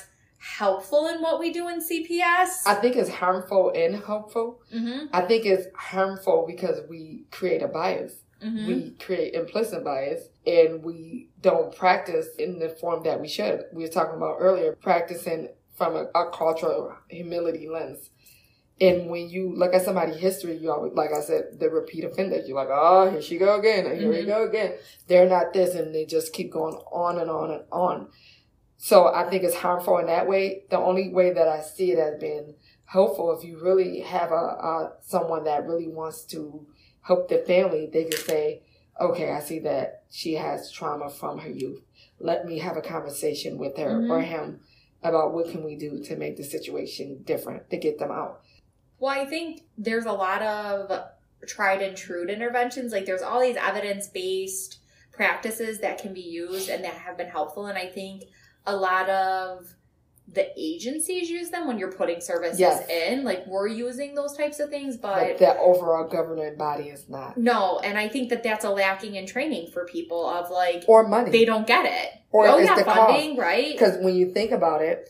helpful 0.57 1.07
in 1.07 1.21
what 1.21 1.39
we 1.39 1.51
do 1.51 1.67
in 1.69 1.79
cps 1.79 2.49
I 2.65 2.75
think 2.75 2.95
it's 2.95 3.09
harmful 3.09 3.71
and 3.75 3.95
helpful. 3.95 4.61
mm-hmm. 4.73 5.07
I 5.11 5.21
think 5.21 5.45
it's 5.45 5.67
harmful 5.75 6.45
because 6.47 6.81
we 6.89 7.25
create 7.31 7.61
a 7.63 7.67
bias. 7.67 8.13
Mm-hmm. 8.43 8.67
We 8.67 8.91
create 8.99 9.33
implicit 9.33 9.83
bias 9.83 10.27
and 10.45 10.83
we 10.83 11.29
don't 11.41 11.75
practice 11.75 12.27
in 12.37 12.59
the 12.59 12.69
form 12.69 13.03
that 13.03 13.19
we 13.19 13.27
should. 13.27 13.63
We 13.73 13.83
were 13.83 13.89
talking 13.89 14.15
about 14.17 14.37
earlier, 14.39 14.73
practicing 14.75 15.49
from 15.73 15.95
a, 15.95 16.03
a 16.13 16.29
cultural 16.31 16.95
humility 17.09 17.67
lens. 17.67 18.09
And 18.79 19.09
when 19.09 19.29
you 19.29 19.53
look 19.55 19.73
at 19.73 19.83
somebody's 19.83 20.17
history, 20.17 20.57
you 20.57 20.69
always, 20.69 20.93
like 20.93 21.11
I 21.13 21.21
said, 21.21 21.59
the 21.61 21.69
repeat 21.69 22.03
offenders, 22.03 22.45
you're 22.47 22.57
like, 22.57 22.67
oh, 22.69 23.09
here 23.09 23.21
she 23.21 23.37
go 23.37 23.57
again, 23.57 23.85
and 23.85 23.97
here 23.97 24.09
we 24.09 24.17
Mhm. 24.17 24.27
go 24.27 24.43
again. 24.43 24.73
They're 25.07 25.29
not 25.29 25.53
this, 25.53 25.75
and 25.75 25.95
they 25.95 26.05
just 26.05 26.33
keep 26.33 26.51
going 26.51 26.75
on 26.91 27.17
and 27.17 27.29
on 27.31 27.51
and 27.51 27.63
on. 27.71 28.09
So 28.77 29.07
I 29.13 29.29
think 29.29 29.43
it's 29.43 29.55
harmful 29.55 29.97
in 29.99 30.07
that 30.07 30.27
way. 30.27 30.63
The 30.69 30.77
only 30.77 31.09
way 31.09 31.33
that 31.33 31.47
I 31.47 31.61
see 31.61 31.91
it 31.91 31.99
as 31.99 32.19
being 32.19 32.55
helpful, 32.85 33.35
if 33.37 33.43
you 33.43 33.59
really 33.61 34.01
have 34.01 34.31
a, 34.31 34.35
a 34.35 34.93
someone 35.01 35.43
that 35.45 35.65
really 35.65 35.87
wants 35.87 36.23
to 36.25 36.67
help 37.01 37.29
the 37.29 37.39
family, 37.39 37.89
they 37.91 38.03
can 38.05 38.19
say, 38.19 38.61
okay, 38.99 39.31
I 39.31 39.39
see 39.39 39.59
that 39.59 40.03
she 40.09 40.33
has 40.33 40.71
trauma 40.71 41.09
from 41.09 41.39
her 41.39 41.49
youth. 41.49 41.81
Let 42.19 42.45
me 42.45 42.59
have 42.59 42.77
a 42.77 42.81
conversation 42.81 43.57
with 43.57 43.77
her 43.77 43.99
Mhm. 44.01 44.09
or 44.09 44.21
him 44.21 44.61
about 45.03 45.33
what 45.33 45.51
can 45.51 45.63
we 45.63 45.75
do 45.75 45.99
to 46.03 46.15
make 46.15 46.35
the 46.37 46.43
situation 46.43 47.21
different 47.23 47.69
to 47.69 47.77
get 47.77 47.99
them 47.99 48.11
out. 48.11 48.41
Well, 48.99 49.11
I 49.13 49.25
think 49.25 49.61
there's 49.77 50.05
a 50.05 50.11
lot 50.13 50.41
of 50.41 51.09
tried 51.47 51.81
and 51.81 51.95
true 51.95 52.25
interventions. 52.27 52.91
Like 52.91 53.05
there's 53.05 53.21
all 53.21 53.39
these 53.41 53.57
evidence 53.57 54.07
based 54.07 54.79
practices 55.11 55.79
that 55.79 55.97
can 55.97 56.13
be 56.13 56.21
used 56.21 56.69
and 56.69 56.83
that 56.83 56.93
have 56.93 57.17
been 57.17 57.27
helpful. 57.29 57.67
And 57.67 57.77
I 57.77 57.87
think 57.87 58.23
a 58.65 58.75
lot 58.75 59.09
of 59.09 59.75
the 60.27 60.47
agencies 60.59 61.29
use 61.29 61.51
them 61.51 61.67
when 61.67 61.77
you're 61.77 61.91
putting 61.91 62.19
services 62.19 62.59
Yes. 62.59 62.87
in. 62.89 63.23
Like 63.23 63.45
we're 63.45 63.67
using 63.67 64.15
those 64.15 64.35
types 64.35 64.59
of 64.59 64.69
things, 64.69 64.97
But 64.97 65.15
but 65.15 65.37
the 65.37 65.57
overall 65.59 66.07
governing 66.07 66.57
body 66.57 66.85
is 66.85 67.07
not. 67.07 67.37
no. 67.37 67.79
And 67.79 67.97
I 67.97 68.09
think 68.09 68.29
that 68.29 68.41
that's 68.41 68.65
a 68.65 68.69
lacking 68.71 69.15
in 69.15 69.27
training 69.27 69.69
for 69.71 69.85
people 69.85 70.27
of 70.27 70.49
like, 70.49 70.83
Or 70.87 71.07
money. 71.07 71.29
they 71.31 71.45
don't 71.45 71.67
get 71.67 71.85
it. 71.85 72.09
Or 72.31 72.47
oh 72.47 72.57
yeah, 72.57 72.75
the 72.75 72.83
funding, 72.83 73.37
right? 73.37 73.71
Because 73.71 73.97
when 74.03 74.15
you 74.15 74.33
think 74.33 74.51
about 74.51 74.81
it, 74.81 75.09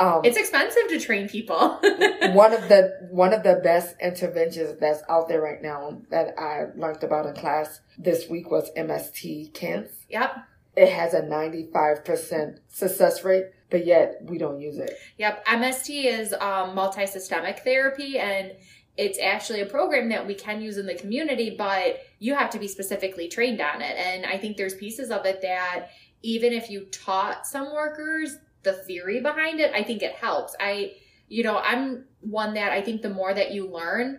um, 0.00 0.22
It's 0.24 0.36
expensive 0.36 0.88
to 0.88 0.98
train 0.98 1.28
people. 1.28 1.58
one 2.32 2.52
of 2.52 2.68
the 2.68 3.08
one 3.10 3.32
of 3.32 3.42
the 3.44 3.60
best 3.62 3.94
interventions 4.00 4.78
that's 4.80 5.02
out 5.08 5.28
there 5.28 5.40
right 5.40 5.62
now 5.62 6.00
that 6.10 6.34
I 6.38 6.66
learned 6.76 7.04
about 7.04 7.26
in 7.26 7.34
class 7.34 7.80
this 7.98 8.28
week 8.28 8.50
was 8.50 8.70
MST 8.76 9.54
CANS. 9.54 9.90
yep. 10.08 10.32
It 10.76 10.92
has 10.92 11.14
a 11.14 11.22
95% 11.22 12.58
success 12.68 13.24
rate, 13.24 13.46
but 13.70 13.84
yet 13.84 14.20
we 14.22 14.38
don't 14.38 14.60
use 14.60 14.78
it. 14.78 14.92
Yep, 15.18 15.44
MST 15.46 16.04
is 16.04 16.32
um, 16.34 16.74
multi-systemic 16.74 17.60
therapy, 17.60 18.18
and 18.18 18.52
it's 18.96 19.18
actually 19.18 19.60
a 19.60 19.66
program 19.66 20.08
that 20.10 20.26
we 20.26 20.34
can 20.34 20.60
use 20.60 20.76
in 20.76 20.86
the 20.86 20.94
community, 20.94 21.54
but 21.56 22.00
you 22.18 22.34
have 22.34 22.50
to 22.50 22.58
be 22.58 22.68
specifically 22.68 23.28
trained 23.28 23.60
on 23.60 23.80
it. 23.80 23.96
And 23.96 24.26
I 24.26 24.38
think 24.38 24.56
there's 24.56 24.74
pieces 24.74 25.10
of 25.10 25.24
it 25.26 25.42
that 25.42 25.88
even 26.22 26.52
if 26.52 26.70
you 26.70 26.82
taught 26.86 27.46
some 27.46 27.72
workers 27.72 28.36
the 28.62 28.74
theory 28.74 29.20
behind 29.20 29.60
it, 29.60 29.72
I 29.74 29.82
think 29.82 30.02
it 30.02 30.14
helps. 30.14 30.54
I, 30.60 30.92
you 31.28 31.42
know, 31.42 31.58
I'm 31.58 32.04
one 32.20 32.54
that 32.54 32.72
I 32.72 32.82
think 32.82 33.02
the 33.02 33.10
more 33.10 33.32
that 33.32 33.52
you 33.52 33.70
learn, 33.70 34.18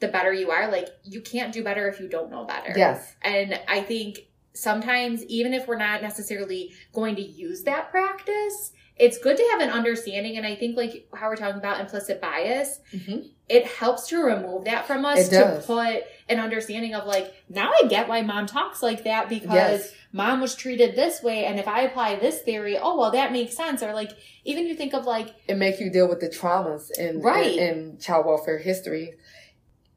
the 0.00 0.08
better 0.08 0.32
you 0.32 0.50
are. 0.50 0.70
Like 0.70 0.88
you 1.04 1.20
can't 1.20 1.52
do 1.52 1.62
better 1.62 1.88
if 1.88 2.00
you 2.00 2.08
don't 2.08 2.30
know 2.30 2.44
better. 2.44 2.72
Yes. 2.76 3.14
And 3.22 3.60
I 3.68 3.82
think 3.82 4.20
sometimes, 4.56 5.24
even 5.24 5.52
if 5.54 5.66
we're 5.68 5.78
not 5.78 6.02
necessarily 6.02 6.72
going 6.92 7.16
to 7.16 7.22
use 7.22 7.62
that 7.64 7.90
practice, 7.90 8.72
it's 8.96 9.18
good 9.18 9.36
to 9.36 9.42
have 9.52 9.60
an 9.60 9.70
understanding. 9.70 10.36
And 10.38 10.46
I 10.46 10.54
think, 10.56 10.76
like 10.76 11.06
how 11.14 11.28
we're 11.28 11.36
talking 11.36 11.58
about 11.58 11.80
implicit 11.80 12.20
bias, 12.20 12.80
Mhm. 12.94 13.28
it 13.48 13.66
helps 13.66 14.08
to 14.08 14.18
remove 14.22 14.64
that 14.64 14.86
from 14.86 15.04
us 15.04 15.28
to 15.28 15.62
put 15.66 16.02
an 16.28 16.40
understanding 16.40 16.94
of, 16.94 17.06
like, 17.06 17.32
now 17.48 17.70
I 17.70 17.86
get 17.88 18.08
why 18.08 18.22
mom 18.22 18.46
talks 18.46 18.82
like 18.82 19.04
that 19.04 19.28
because 19.28 19.52
Yes. 19.52 19.92
mom 20.12 20.40
was 20.40 20.54
treated 20.54 20.96
this 20.96 21.22
way. 21.22 21.44
And 21.44 21.60
if 21.60 21.68
I 21.68 21.82
apply 21.82 22.16
this 22.16 22.40
theory, 22.40 22.78
oh, 22.78 22.98
well, 22.98 23.10
that 23.12 23.30
makes 23.32 23.54
sense. 23.54 23.82
Or, 23.82 23.92
like, 23.92 24.12
even 24.44 24.66
you 24.66 24.74
think 24.74 24.94
of, 24.94 25.04
like, 25.04 25.28
It 25.46 25.56
makes 25.58 25.78
you 25.78 25.90
deal 25.90 26.08
with 26.08 26.20
the 26.20 26.28
traumas 26.28 26.90
in, 26.98 27.20
Right. 27.20 27.56
in, 27.58 27.78
in 27.92 27.98
child 27.98 28.26
welfare 28.26 28.58
history. 28.58 29.14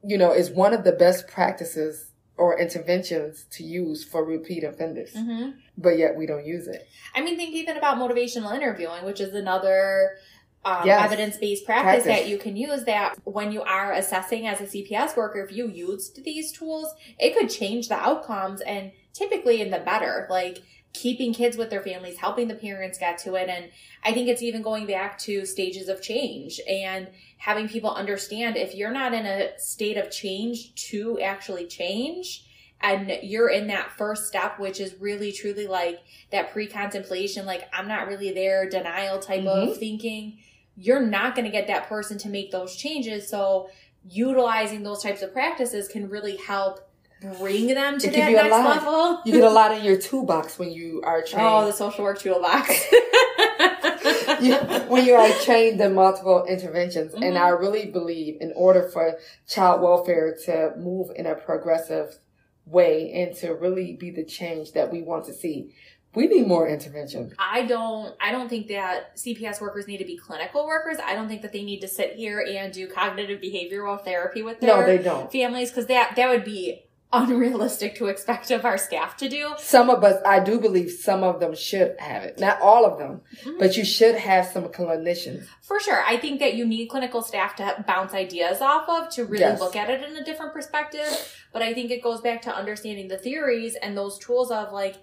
You 0.04 0.16
know, 0.18 0.32
is 0.32 0.50
one 0.50 0.72
of 0.72 0.84
the 0.84 0.92
best 0.92 1.26
practices 1.26 2.09
or 2.40 2.58
interventions 2.58 3.44
to 3.52 3.62
use 3.62 4.02
for 4.02 4.24
repeat 4.24 4.64
offenders, 4.64 5.12
mhm. 5.12 5.54
but 5.76 5.98
yet 5.98 6.16
we 6.16 6.24
don't 6.26 6.46
use 6.46 6.66
it. 6.66 6.88
I 7.14 7.20
mean, 7.20 7.36
think 7.36 7.54
even 7.54 7.76
about 7.76 7.98
motivational 7.98 8.54
interviewing, 8.54 9.04
which 9.04 9.20
is 9.20 9.34
another 9.34 10.16
um, 10.64 10.82
Yes. 10.86 11.04
evidence 11.04 11.36
based 11.38 11.64
practice, 11.64 12.04
Practice. 12.04 12.24
that 12.24 12.28
you 12.28 12.36
can 12.38 12.56
use. 12.56 12.84
That 12.84 13.16
when 13.24 13.50
you 13.52 13.62
are 13.62 13.92
assessing 13.92 14.46
as 14.46 14.60
a 14.60 14.64
CPS 14.66 15.16
worker, 15.16 15.40
if 15.42 15.52
you 15.54 15.68
used 15.68 16.22
these 16.24 16.50
tools, 16.52 16.92
it 17.18 17.36
could 17.36 17.48
change 17.50 17.88
the 17.88 17.96
outcomes 17.96 18.60
and 18.62 18.92
typically 19.14 19.60
in 19.60 19.70
the 19.70 19.78
better. 19.80 20.26
Like 20.30 20.58
keeping 20.92 21.32
kids 21.32 21.56
with 21.56 21.70
their 21.70 21.82
families, 21.82 22.18
helping 22.18 22.48
the 22.48 22.54
parents 22.54 22.98
get 22.98 23.18
to 23.18 23.34
it. 23.34 23.48
And 23.48 23.70
I 24.04 24.12
think 24.12 24.28
it's 24.28 24.42
even 24.42 24.62
going 24.62 24.86
back 24.86 25.18
to 25.20 25.46
stages 25.46 25.88
of 25.88 26.02
change 26.02 26.60
and 26.68 27.08
having 27.38 27.68
people 27.68 27.90
understand 27.90 28.56
if 28.56 28.74
you're 28.74 28.90
not 28.90 29.14
in 29.14 29.24
a 29.24 29.58
state 29.58 29.96
of 29.96 30.10
change 30.10 30.74
to 30.90 31.20
actually 31.20 31.66
change 31.66 32.46
and 32.82 33.18
you're 33.22 33.50
in 33.50 33.66
that 33.68 33.92
first 33.92 34.26
step, 34.26 34.58
which 34.58 34.80
is 34.80 34.94
really 35.00 35.32
truly 35.32 35.66
like 35.66 36.00
that 36.32 36.52
pre 36.52 36.66
contemplation, 36.66 37.46
like 37.46 37.68
I'm 37.72 37.86
not 37.86 38.08
really 38.08 38.32
there, 38.32 38.68
denial 38.68 39.18
type 39.18 39.44
of 39.44 39.68
mm-hmm. 39.70 39.78
thinking, 39.78 40.38
you're 40.76 41.04
not 41.04 41.34
going 41.34 41.44
to 41.44 41.50
get 41.50 41.66
that 41.66 41.88
person 41.88 42.16
to 42.18 42.28
make 42.28 42.50
those 42.50 42.74
changes. 42.74 43.28
So 43.28 43.68
utilizing 44.08 44.82
those 44.82 45.02
types 45.02 45.22
of 45.22 45.32
practices 45.32 45.88
can 45.88 46.08
really 46.08 46.36
help 46.36 46.89
bring 47.20 47.68
them 47.68 47.98
to 47.98 48.08
It 48.08 48.12
that 48.12 48.32
next 48.32 48.50
level. 48.50 49.20
You 49.24 49.32
get 49.32 49.44
a 49.44 49.50
lot 49.50 49.76
in 49.76 49.84
your 49.84 49.98
toolbox 49.98 50.58
when 50.58 50.70
you 50.72 51.02
are 51.04 51.22
trained. 51.22 51.46
Oh, 51.50 51.66
the 51.66 51.72
social 51.72 52.04
work 52.04 52.18
toolbox. 52.18 52.68
you, 54.40 54.54
when 54.88 55.04
you 55.04 55.14
are 55.14 55.28
trained 55.44 55.80
in 55.80 55.94
multiple 55.94 56.44
interventions. 56.48 57.12
And 57.14 57.22
Mhm. 57.24 57.40
I 57.40 57.48
really 57.50 57.86
believe 57.86 58.38
in 58.40 58.52
order 58.56 58.82
for 58.88 59.18
child 59.46 59.80
welfare 59.82 60.36
to 60.46 60.72
move 60.78 61.10
in 61.14 61.26
a 61.26 61.34
progressive 61.34 62.18
way 62.66 63.10
and 63.12 63.34
to 63.36 63.54
really 63.54 63.94
be 63.94 64.10
the 64.10 64.24
change 64.24 64.72
that 64.72 64.90
we 64.92 65.02
want 65.02 65.24
to 65.26 65.32
see, 65.32 65.74
we 66.14 66.26
need 66.26 66.46
more 66.46 66.68
intervention. 66.68 67.32
I 67.38 67.62
don't 67.66 68.14
I 68.20 68.32
don't 68.32 68.48
think 68.48 68.68
that 68.68 69.16
CPS 69.16 69.60
workers 69.60 69.86
need 69.86 69.98
to 69.98 70.04
be 70.04 70.16
clinical 70.16 70.66
workers. 70.66 70.96
I 71.04 71.14
don't 71.14 71.28
think 71.28 71.42
that 71.42 71.52
they 71.52 71.62
need 71.62 71.80
to 71.80 71.88
sit 71.88 72.14
here 72.14 72.44
and 72.48 72.72
do 72.72 72.86
cognitive 72.88 73.40
behavioral 73.40 74.02
therapy 74.02 74.42
with 74.42 74.60
their 74.60 74.76
No, 74.80 74.86
they 74.86 74.98
don't. 74.98 75.30
families 75.30 75.70
because 75.70 75.86
that 75.86 76.16
that 76.16 76.28
would 76.28 76.44
be 76.44 76.84
unrealistic 77.12 77.96
to 77.96 78.06
expect 78.06 78.50
of 78.50 78.64
our 78.64 78.78
staff 78.78 79.16
to 79.16 79.28
do. 79.28 79.54
Some 79.58 79.90
of 79.90 80.04
us, 80.04 80.20
I 80.24 80.40
do 80.40 80.58
believe 80.60 80.90
some 80.90 81.22
of 81.24 81.40
them 81.40 81.54
should 81.54 81.96
have 81.98 82.22
it. 82.22 82.38
Not 82.38 82.60
all 82.60 82.84
of 82.84 82.98
them, 82.98 83.22
Mhm. 83.44 83.58
but 83.58 83.76
you 83.76 83.84
should 83.84 84.14
have 84.14 84.46
some 84.46 84.68
clinicians. 84.68 85.46
For 85.62 85.80
sure. 85.80 86.02
I 86.06 86.16
think 86.18 86.40
that 86.40 86.54
you 86.54 86.64
need 86.64 86.86
clinical 86.88 87.22
staff 87.22 87.56
to 87.56 87.84
bounce 87.86 88.14
ideas 88.14 88.60
off 88.60 88.88
of 88.88 89.08
to 89.10 89.24
really 89.24 89.40
Yes. 89.40 89.60
look 89.60 89.74
at 89.76 89.90
it 89.90 90.02
in 90.02 90.16
a 90.16 90.24
different 90.24 90.52
perspective. 90.52 91.36
But 91.52 91.62
I 91.62 91.74
think 91.74 91.90
it 91.90 92.02
goes 92.02 92.20
back 92.20 92.42
to 92.42 92.54
understanding 92.54 93.08
the 93.08 93.18
theories 93.18 93.74
and 93.74 93.96
those 93.96 94.18
tools 94.18 94.50
of 94.52 94.72
like, 94.72 94.94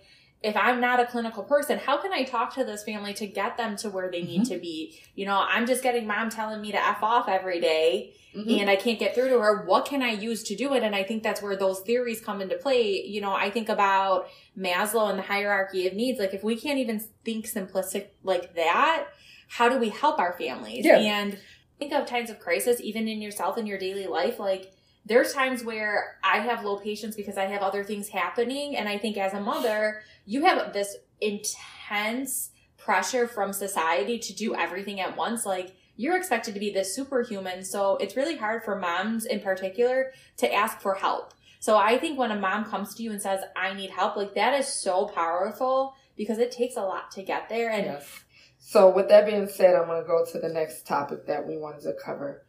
if 0.44 0.56
I'm 0.56 0.80
not 0.80 1.00
a 1.00 1.06
clinical 1.06 1.44
person, 1.44 1.80
how 1.80 1.98
can 1.98 2.14
I 2.14 2.24
talk 2.24 2.54
to 2.56 2.64
this 2.64 2.84
family 2.84 3.14
to 3.16 3.26
get 3.26 3.58
them 3.58 3.76
to 3.78 3.90
where 3.90 4.10
they 4.12 4.22
need 4.22 4.42
Mhm. 4.42 4.50
to 4.50 4.58
be? 4.60 5.00
You 5.16 5.26
know, 5.26 5.44
I'm 5.50 5.66
just 5.66 5.82
getting 5.82 6.06
mom 6.06 6.30
telling 6.30 6.62
me 6.62 6.72
to 6.72 6.78
F 6.78 7.02
off 7.02 7.28
every 7.28 7.60
day 7.60 8.14
Mhm. 8.36 8.62
and 8.62 8.70
I 8.70 8.76
can't 8.76 9.00
get 9.00 9.16
through 9.16 9.30
to 9.30 9.40
her. 9.40 9.66
What 9.66 9.86
can 9.86 10.04
I 10.04 10.12
use 10.12 10.44
to 10.44 10.56
do 10.56 10.74
it? 10.76 10.84
And 10.84 10.96
I 10.96 11.02
think 11.04 11.24
that's 11.24 11.42
where 11.42 11.56
those 11.56 11.80
theories 11.82 12.22
come 12.22 12.40
into 12.40 12.56
play. 12.56 13.02
You 13.02 13.20
know, 13.20 13.34
I 13.34 13.50
think 13.50 13.68
about 13.68 14.30
Maslow 14.56 15.10
and 15.10 15.18
the 15.18 15.24
hierarchy 15.24 15.88
of 15.88 15.94
needs. 15.94 16.20
Like, 16.20 16.36
if 16.36 16.44
we 16.44 16.56
can't 16.56 16.78
even 16.78 17.00
think 17.26 17.48
simplistic 17.48 18.10
like 18.24 18.54
that, 18.56 19.08
how 19.50 19.70
do 19.70 19.78
we 19.80 19.90
help 19.90 20.20
our 20.20 20.38
families? 20.38 20.86
Yeah. 20.86 20.98
And 20.98 21.40
think 21.80 21.94
of 21.94 22.06
times 22.06 22.30
of 22.30 22.40
crisis, 22.40 22.80
even 22.82 23.08
in 23.08 23.22
yourself 23.22 23.58
in 23.58 23.66
your 23.66 23.80
daily 23.80 24.06
life. 24.06 24.40
Like, 24.40 24.72
there's 25.06 25.32
times 25.34 25.64
where 25.64 26.18
I 26.22 26.40
have 26.40 26.66
low 26.66 26.78
patience 26.78 27.16
because 27.16 27.38
I 27.38 27.46
have 27.46 27.62
other 27.62 27.84
things 27.84 28.10
happening. 28.10 28.76
And 28.76 28.90
I 28.90 28.98
think 28.98 29.16
as 29.18 29.34
a 29.34 29.40
mother, 29.40 30.02
you 30.28 30.46
have 30.46 30.74
this 30.74 30.96
intense 31.20 32.52
pressure 32.78 33.28
from 33.28 33.54
society 33.54 34.20
to 34.20 34.36
do 34.36 34.54
everything 34.54 35.00
at 35.00 35.18
once. 35.18 35.46
Like, 35.46 35.74
you're 35.96 36.16
expected 36.16 36.54
to 36.54 36.60
be 36.60 36.72
this 36.72 36.94
superhuman. 36.94 37.64
So 37.64 37.98
it's 37.98 38.16
really 38.16 38.38
hard 38.38 38.64
for 38.64 38.76
moms 38.76 39.26
in 39.26 39.40
particular 39.40 40.12
to 40.38 40.54
ask 40.54 40.80
for 40.80 40.94
help. 40.94 41.34
So 41.60 41.76
I 41.76 41.98
think 41.98 42.20
when 42.20 42.30
a 42.30 42.40
mom 42.40 42.66
comes 42.66 42.94
to 42.96 43.04
you 43.04 43.12
and 43.12 43.22
says, 43.22 43.42
I 43.56 43.74
need 43.74 43.90
help, 43.90 44.16
like 44.16 44.36
that 44.36 44.54
is 44.60 44.68
so 44.68 45.06
powerful 45.08 45.96
because 46.16 46.38
it 46.38 46.52
takes 46.52 46.76
a 46.76 46.82
lot 46.82 47.10
to 47.12 47.24
get 47.24 47.50
there. 47.50 47.72
And 47.72 47.86
Yes. 47.86 48.24
So 48.60 48.90
with 48.90 49.10
that 49.10 49.26
being 49.26 49.48
said, 49.48 49.76
I'm 49.76 49.88
going 49.88 50.02
to 50.02 50.08
go 50.08 50.24
to 50.32 50.40
the 50.40 50.50
next 50.50 50.86
topic 50.86 51.26
that 51.26 51.48
we 51.48 51.58
wanted 51.58 51.82
to 51.84 51.94
cover. 51.94 52.46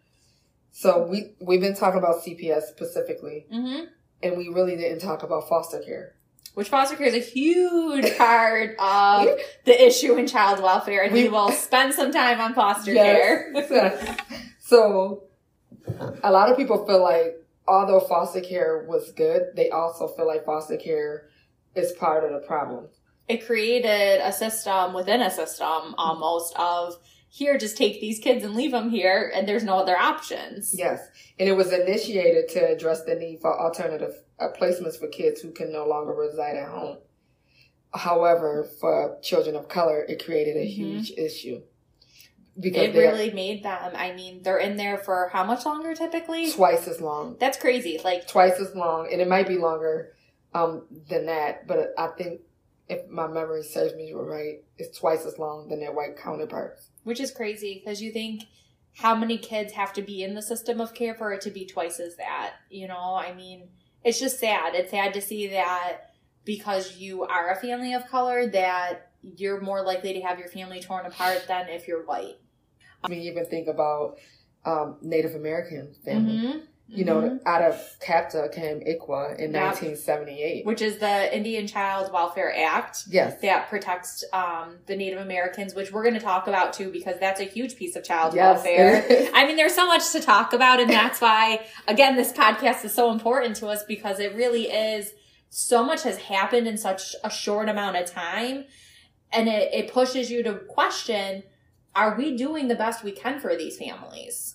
So 0.73 1.07
we 1.07 1.35
we've 1.41 1.61
been 1.61 1.75
talking 1.75 1.99
about 1.99 2.23
CPS 2.23 2.65
specifically, 2.69 3.47
Mhm. 3.53 3.87
and 4.23 4.37
we 4.37 4.49
really 4.49 4.77
didn't 4.77 4.99
talk 5.01 5.23
about 5.23 5.49
foster 5.49 5.81
care. 5.81 6.15
Which 6.59 6.69
foster 6.71 6.97
care 6.97 7.07
is 7.07 7.15
a 7.15 7.21
huge 7.21 8.19
part 8.19 8.75
of 8.81 9.29
the 9.65 9.87
issue 9.87 10.15
in 10.17 10.27
child 10.27 10.61
welfare. 10.61 11.03
And 11.05 11.13
we, 11.13 11.23
We- 11.23 11.29
will 11.29 11.53
spend 11.53 11.95
some 11.95 12.11
time 12.11 12.41
on 12.41 12.53
foster 12.53 12.93
Yes. 12.93 13.69
care. 13.69 14.17
so 14.59 15.23
a 16.25 16.33
lot 16.33 16.51
of 16.51 16.57
people 16.57 16.85
feel 16.85 17.01
like 17.01 17.37
although 17.69 18.01
foster 18.01 18.41
care 18.41 18.85
was 18.89 19.13
good, 19.13 19.43
they 19.55 19.71
also 19.71 20.09
feel 20.09 20.27
like 20.27 20.45
foster 20.45 20.77
care 20.77 21.29
is 21.77 21.93
part 21.93 22.25
of 22.25 22.33
the 22.33 22.45
problem. 22.45 22.89
it 23.29 23.47
created 23.47 24.21
a 24.21 24.33
system 24.33 24.95
within 24.95 25.21
a 25.23 25.31
system 25.31 25.95
almost 25.97 26.57
of 26.59 26.97
here, 27.29 27.59
just 27.59 27.77
take 27.77 28.01
these 28.01 28.19
kids 28.19 28.45
and 28.45 28.55
leave 28.55 28.71
them 28.73 28.91
here, 28.91 29.31
and 29.35 29.47
there's 29.47 29.65
no 29.65 29.79
other 29.79 29.97
options. 29.97 30.75
Yes, 30.77 31.01
and 31.39 31.49
it 31.49 31.53
was 31.53 31.73
initiated 31.73 32.49
to 32.51 32.61
address 32.73 33.05
the 33.05 33.15
need 33.15 33.41
for 33.41 33.59
alternative 33.59 34.15
uh, 34.39 34.49
placements 34.59 34.99
for 34.99 35.09
kids 35.09 35.41
who 35.41 35.51
can 35.51 35.73
no 35.73 35.87
longer 35.87 36.13
reside 36.13 36.57
at 36.57 36.69
home. 36.69 36.99
However, 37.95 38.69
for 38.81 39.19
children 39.23 39.57
of 39.57 39.69
color, 39.69 40.05
it 40.09 40.25
created 40.25 40.57
a 40.57 40.65
Mhm. 40.67 40.69
huge 40.69 41.11
issue 41.13 41.63
because 42.61 42.89
It 42.89 42.95
really 42.95 43.31
made 43.31 43.63
them. 43.63 43.93
I 43.95 44.13
mean, 44.13 44.43
they're 44.43 44.59
in 44.59 44.77
there 44.77 44.99
for 44.99 45.29
how 45.33 45.45
much 45.45 45.65
longer 45.65 45.95
typically? 45.95 46.51
twice 46.51 46.87
as 46.89 47.01
long, 47.01 47.37
That's 47.39 47.57
crazy. 47.59 48.01
Like, 48.03 48.27
twice 48.27 48.59
as 48.61 48.75
long, 48.75 49.09
and 49.13 49.21
it 49.21 49.29
might 49.29 49.49
be 49.49 49.57
longer 49.57 50.13
um, 50.55 50.87
than 51.09 51.27
that. 51.27 51.67
But 51.67 51.93
I 51.99 52.09
think 52.09 52.41
if 52.89 53.07
my 53.09 53.27
memory 53.27 53.63
serves 53.63 53.95
me 53.95 54.13
right, 54.15 54.63
it's 54.79 54.99
twice 54.99 55.27
as 55.27 55.39
long 55.39 55.69
than 55.69 55.79
their 55.81 55.93
white 55.93 56.17
counterparts. 56.17 56.89
Which 57.09 57.21
is 57.21 57.31
crazy 57.31 57.81
because 57.83 58.03
you 58.03 58.13
think 58.13 58.45
how 58.95 59.15
many 59.15 59.39
kids 59.39 59.73
have 59.73 59.95
to 59.95 60.03
be 60.03 60.23
in 60.23 60.35
the 60.35 60.43
system 60.43 60.79
of 60.79 60.93
care 60.93 61.15
for 61.15 61.33
it 61.33 61.41
to 61.41 61.51
be 61.51 61.65
twice 61.65 61.99
as 61.99 62.17
that. 62.17 62.57
You 62.69 62.87
know, 62.87 63.15
I 63.15 63.33
mean, 63.33 63.71
it's 64.05 64.21
just 64.21 64.39
sad. 64.39 64.75
It's 64.75 64.91
sad 64.91 65.15
to 65.15 65.23
see 65.23 65.47
that 65.49 66.11
because 66.45 66.99
you 66.99 67.25
are 67.25 67.51
a 67.51 67.57
family 67.57 67.95
of 67.95 68.07
color 68.09 68.47
that 68.49 69.13
you're 69.23 69.61
more 69.63 69.83
likely 69.83 70.13
to 70.13 70.21
have 70.21 70.39
your 70.39 70.49
family 70.49 70.81
torn 70.81 71.07
apart 71.07 71.47
than 71.49 71.71
if 71.71 71.89
you're 71.89 72.05
white. 72.05 72.37
I 73.03 73.09
mean, 73.09 73.23
even 73.23 73.47
think 73.47 73.69
about 73.69 74.19
um, 74.67 74.99
Native 75.01 75.35
American 75.35 75.95
families. 76.05 76.41
Mhm. 76.45 76.63
You 76.91 77.05
know, 77.05 77.21
Mhm. 77.21 77.41
out 77.45 77.61
of 77.63 77.97
CAPTA 78.01 78.49
came 78.55 78.81
ICWA 78.81 79.35
in 79.39 79.53
Yep. 79.53 79.63
1978. 79.63 80.65
which 80.65 80.81
is 80.81 80.99
the 80.99 81.37
Indian 81.37 81.67
Child 81.67 82.11
Welfare 82.13 82.55
Act 82.57 83.05
Yes. 83.11 83.39
that 83.43 83.69
protects 83.69 84.25
um, 84.33 84.79
the 84.87 84.97
Native 84.97 85.21
Americans, 85.21 85.75
which 85.75 85.93
we're 85.93 86.03
going 86.03 86.15
to 86.15 86.21
talk 86.21 86.47
about 86.47 86.73
too 86.73 86.91
because 86.91 87.19
that's 87.21 87.41
a 87.41 87.45
huge 87.45 87.77
piece 87.77 87.95
of 87.95 88.05
child 88.05 88.35
Yes. 88.35 88.65
welfare. 88.65 89.29
I 89.35 89.47
mean, 89.47 89.57
there's 89.57 89.75
so 89.75 89.87
much 89.87 90.11
to 90.13 90.21
talk 90.21 90.55
about, 90.55 90.81
and 90.81 90.89
that's 90.91 91.21
why, 91.21 91.61
again, 91.87 92.17
this 92.17 92.33
podcast 92.33 92.85
is 92.87 92.95
so 92.95 93.11
important 93.13 93.57
to 93.57 93.69
us 93.69 93.85
because 93.85 94.19
it 94.19 94.35
really 94.35 94.65
is 94.71 95.13
so 95.51 95.85
much 95.85 96.03
has 96.05 96.17
happened 96.17 96.67
in 96.67 96.79
such 96.79 97.15
a 97.23 97.29
short 97.31 97.69
amount 97.69 97.97
of 97.97 98.07
time, 98.07 98.65
and 99.31 99.47
it, 99.49 99.73
it 99.75 99.93
pushes 99.93 100.31
you 100.31 100.43
to 100.43 100.55
question 100.55 101.43
are 101.97 102.17
we 102.17 102.37
doing 102.37 102.69
the 102.69 102.75
best 102.77 103.03
we 103.03 103.11
can 103.11 103.41
for 103.41 103.57
these 103.57 103.77
families? 103.77 104.55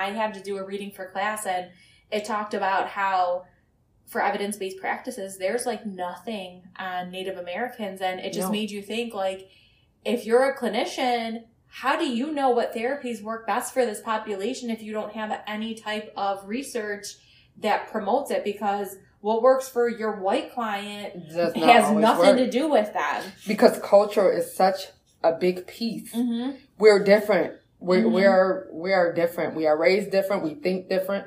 I 0.00 0.10
had 0.10 0.34
to 0.34 0.40
do 0.42 0.56
a 0.58 0.64
reading 0.64 0.90
for 0.90 1.06
class, 1.06 1.46
and 1.46 1.68
it 2.10 2.24
talked 2.24 2.54
about 2.54 2.88
how 2.88 3.44
for 4.06 4.22
evidence 4.22 4.56
based 4.56 4.78
practices, 4.78 5.38
there's 5.38 5.66
like 5.66 5.86
nothing 5.86 6.62
on 6.78 7.10
Native 7.10 7.36
Americans, 7.38 8.00
and 8.00 8.18
it 8.20 8.32
just 8.32 8.48
No. 8.48 8.52
made 8.52 8.70
you 8.70 8.82
think 8.82 9.14
like, 9.14 9.48
if 10.04 10.26
you're 10.26 10.50
a 10.50 10.56
clinician, 10.56 11.44
how 11.68 11.96
do 11.96 12.04
you 12.08 12.32
know 12.32 12.50
what 12.50 12.74
therapies 12.74 13.22
work 13.22 13.46
best 13.46 13.72
for 13.72 13.86
this 13.86 14.00
population 14.00 14.70
if 14.70 14.82
you 14.82 14.92
don't 14.92 15.12
have 15.12 15.40
any 15.46 15.74
type 15.74 16.12
of 16.16 16.48
research 16.48 17.06
that 17.58 17.88
promotes 17.92 18.30
it? 18.32 18.42
Because 18.42 18.96
what 19.20 19.42
works 19.42 19.68
for 19.68 19.88
your 19.88 20.16
white 20.16 20.52
client 20.52 21.32
not 21.32 21.54
has 21.56 21.90
nothing 21.94 22.26
work. 22.26 22.36
to 22.38 22.50
do 22.50 22.68
with 22.68 22.92
that. 22.94 23.22
because 23.46 23.78
culture 23.80 24.32
is 24.32 24.52
such 24.56 24.86
a 25.22 25.32
big 25.32 25.66
piece. 25.68 26.12
Mm-hmm. 26.12 26.56
We're 26.78 27.04
different. 27.04 27.59
We're, 27.80 28.04
Mhm. 28.04 28.12
we 28.12 28.24
are 28.24 28.66
we 28.72 28.92
are 28.92 29.12
different. 29.12 29.54
We 29.56 29.66
are 29.66 29.76
raised 29.76 30.10
different. 30.10 30.42
We 30.44 30.54
think 30.54 30.88
different. 30.88 31.26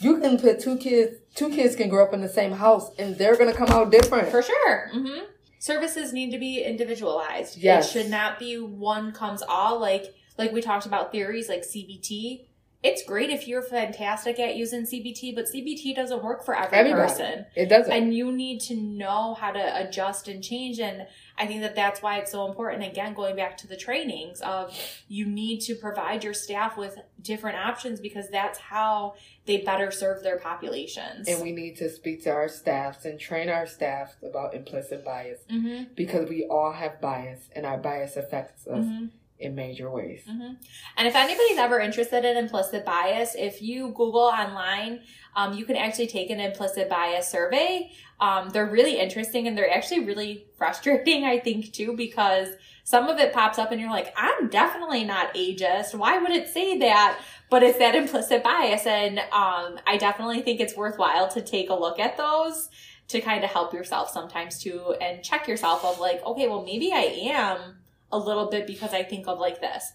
You 0.00 0.18
can 0.18 0.38
put 0.38 0.60
two 0.60 0.76
kids. 0.78 1.16
Two 1.34 1.50
kids 1.50 1.76
can 1.76 1.88
grow 1.88 2.04
up 2.04 2.14
in 2.14 2.20
the 2.20 2.28
same 2.28 2.52
house, 2.52 2.90
and 2.98 3.16
they're 3.16 3.36
gonna 3.36 3.52
come 3.52 3.68
out 3.68 3.90
different. 3.90 4.28
For 4.28 4.42
sure. 4.42 4.90
Mm-hmm. 4.94 5.24
Services 5.58 6.12
need 6.12 6.30
to 6.30 6.38
be 6.38 6.62
individualized. 6.62 7.58
Yes. 7.58 7.86
It 7.86 7.90
should 7.92 8.10
not 8.10 8.38
be 8.38 8.54
one 8.56 9.12
comes 9.12 9.42
all. 9.42 9.78
Like 9.78 10.14
like 10.38 10.52
we 10.52 10.62
talked 10.62 10.86
about 10.86 11.12
theories 11.12 11.48
like 11.48 11.62
CBT. 11.64 12.46
It's 12.82 13.04
great 13.04 13.28
if 13.28 13.46
you're 13.46 13.60
fantastic 13.62 14.38
at 14.38 14.56
using 14.56 14.86
CBT, 14.86 15.34
but 15.34 15.44
CBT 15.46 15.94
doesn't 15.94 16.22
work 16.22 16.42
for 16.44 16.56
every 16.56 16.78
Everybody. 16.78 17.02
person. 17.08 17.44
It 17.54 17.68
doesn't. 17.68 17.92
And 17.92 18.14
you 18.14 18.32
need 18.32 18.60
to 18.62 18.74
know 18.74 19.34
how 19.34 19.50
to 19.52 19.86
adjust 19.86 20.28
and 20.28 20.42
change. 20.42 20.80
And 20.80 21.06
I 21.36 21.46
think 21.46 21.60
that 21.60 21.74
that's 21.76 22.00
why 22.00 22.16
it's 22.18 22.32
so 22.32 22.46
important. 22.48 22.82
Again, 22.82 23.12
going 23.12 23.36
back 23.36 23.58
to 23.58 23.66
the 23.66 23.76
trainings 23.76 24.40
of 24.40 24.74
you 25.08 25.26
need 25.26 25.60
to 25.62 25.74
provide 25.74 26.24
your 26.24 26.32
staff 26.32 26.78
with 26.78 26.96
different 27.20 27.58
options 27.58 28.00
because 28.00 28.30
that's 28.30 28.58
how 28.58 29.14
they 29.44 29.58
better 29.58 29.90
serve 29.90 30.22
their 30.22 30.38
populations. 30.38 31.28
and 31.28 31.42
we 31.42 31.52
need 31.52 31.76
to 31.76 31.90
speak 31.90 32.22
to 32.24 32.30
our 32.30 32.48
staffs 32.48 33.04
and 33.04 33.18
train 33.20 33.48
our 33.50 33.66
staffs 33.66 34.14
about 34.22 34.54
implicit 34.54 35.04
bias 35.04 35.40
hmm 35.50 35.82
because 35.96 36.28
we 36.28 36.46
all 36.48 36.72
have 36.72 37.00
bias, 37.00 37.40
and 37.54 37.66
our 37.66 37.76
bias 37.78 38.16
affects 38.16 38.66
us 38.66 38.84
hmm 38.84 39.06
in 39.40 39.54
major 39.54 39.90
ways. 39.90 40.22
hmm 40.26 40.52
And 40.96 41.08
if 41.08 41.16
anybody's 41.16 41.58
ever 41.58 41.80
interested 41.80 42.24
in 42.24 42.36
implicit 42.36 42.84
bias, 42.84 43.34
if 43.36 43.62
you 43.62 43.88
Google 43.88 44.20
online, 44.20 45.00
um, 45.34 45.54
you 45.54 45.64
can 45.64 45.76
actually 45.76 46.06
take 46.06 46.30
an 46.30 46.40
implicit 46.40 46.88
bias 46.88 47.28
survey. 47.28 47.90
Um, 48.20 48.50
they're 48.50 48.66
really 48.66 49.00
interesting 49.00 49.48
and 49.48 49.56
they're 49.56 49.72
actually 49.72 50.04
really 50.04 50.46
frustrating, 50.58 51.24
I 51.34 51.38
think, 51.38 51.72
too, 51.72 51.94
because 51.96 52.48
some 52.84 53.08
of 53.08 53.18
it 53.18 53.32
pops 53.32 53.58
up 53.58 53.72
and 53.72 53.80
you're 53.80 53.90
like, 53.90 54.12
I'm 54.16 54.48
definitely 54.48 55.04
not 55.04 55.34
ageist. 55.34 55.94
Why 55.94 56.18
would 56.18 56.32
it 56.32 56.48
say 56.48 56.78
that? 56.78 57.20
But 57.48 57.62
it's 57.62 57.78
that 57.78 57.94
implicit 57.94 58.44
bias. 58.44 58.86
And 58.86 59.18
um, 59.18 59.78
I 59.86 59.96
definitely 59.98 60.42
think 60.42 60.60
it's 60.60 60.76
worthwhile 60.76 61.28
to 61.28 61.40
take 61.40 61.70
a 61.70 61.74
look 61.74 61.98
at 61.98 62.16
those 62.16 62.68
to 63.08 63.20
kind 63.20 63.42
of 63.42 63.50
help 63.50 63.74
yourself 63.74 64.10
sometimes 64.10 64.62
too 64.62 64.94
and 65.00 65.22
check 65.24 65.48
yourself 65.48 65.84
of 65.84 65.98
like, 65.98 66.24
okay, 66.24 66.46
well, 66.46 66.64
maybe 66.64 66.92
I 66.92 67.32
am 67.32 67.79
a 68.12 68.18
little 68.18 68.48
bit 68.50 68.66
because 68.66 68.92
I 68.94 69.02
think 69.02 69.26
of 69.28 69.38
like 69.38 69.60
this. 69.60 69.92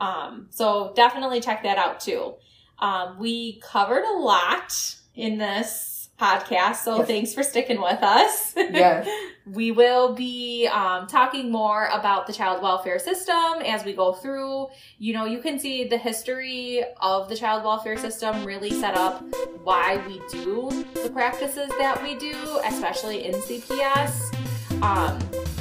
Um, 0.00 0.48
so 0.50 0.92
definitely 0.96 1.40
check 1.40 1.62
that 1.62 1.78
out 1.78 2.00
too. 2.00 2.34
Um, 2.78 3.18
we 3.18 3.60
covered 3.60 4.04
a 4.04 4.18
lot 4.18 4.72
in 5.14 5.38
this 5.38 6.08
podcast, 6.20 6.76
so 6.76 6.98
Yes. 6.98 7.06
thanks 7.06 7.34
for 7.34 7.42
sticking 7.42 7.80
with 7.80 8.02
us. 8.02 8.54
Yes. 8.56 9.08
we 9.46 9.70
will 9.72 10.14
be 10.14 10.68
um, 10.68 11.06
talking 11.08 11.50
more 11.50 11.86
about 11.88 12.26
the 12.26 12.32
child 12.32 12.62
welfare 12.62 12.98
system 12.98 13.60
as 13.64 13.84
we 13.84 13.92
go 13.92 14.12
through. 14.12 14.68
You 14.98 15.14
know, 15.14 15.24
you 15.24 15.38
can 15.40 15.58
see 15.58 15.84
the 15.84 15.98
history 15.98 16.82
of 17.00 17.28
the 17.28 17.36
child 17.36 17.64
welfare 17.64 17.96
system 17.96 18.44
really 18.44 18.70
set 18.70 18.96
up 18.96 19.22
why 19.64 20.00
we 20.06 20.20
do 20.30 20.84
the 21.02 21.10
practices 21.10 21.68
that 21.78 22.00
we 22.02 22.14
do, 22.16 22.34
especially 22.64 23.24
in 23.24 23.34
CPS. 23.34 24.32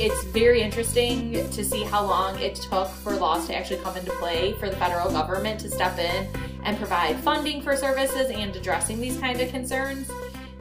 It's 0.04 0.24
very 0.24 0.64
interesting 0.64 1.32
to 1.52 1.64
see 1.64 1.84
how 1.84 2.04
long 2.04 2.40
it 2.40 2.56
took 2.56 2.88
for 2.88 3.16
laws 3.16 3.46
to 3.46 3.56
actually 3.56 3.84
come 3.84 3.96
into 3.96 4.10
play 4.14 4.54
for 4.54 4.68
the 4.68 4.76
federal 4.78 5.12
government 5.12 5.60
to 5.60 5.70
step 5.70 6.00
in 6.00 6.28
and 6.64 6.76
provide 6.80 7.18
funding 7.18 7.62
for 7.62 7.76
services 7.76 8.32
and 8.32 8.56
addressing 8.56 9.00
these 9.00 9.20
kind 9.20 9.40
of 9.40 9.52
concerns. 9.52 10.10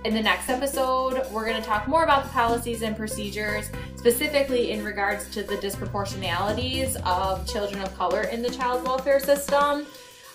In 0.05 0.13
the 0.13 0.21
next 0.21 0.51
episode, 0.51 1.27
we're 1.33 1.47
going 1.47 1.57
to 1.57 1.67
talk 1.67 1.89
more 1.89 2.05
about 2.05 2.25
the 2.25 2.29
policies 2.29 2.83
and 2.83 2.95
procedures, 2.95 3.71
specifically 3.97 4.73
in 4.73 4.85
regards 4.85 5.31
to 5.31 5.43
the 5.43 5.57
disproportionalities 5.57 6.97
of 7.07 7.49
children 7.49 7.81
of 7.81 7.97
color 7.97 8.25
in 8.25 8.43
the 8.43 8.51
child 8.51 8.85
welfare 8.85 9.21
system. 9.21 9.87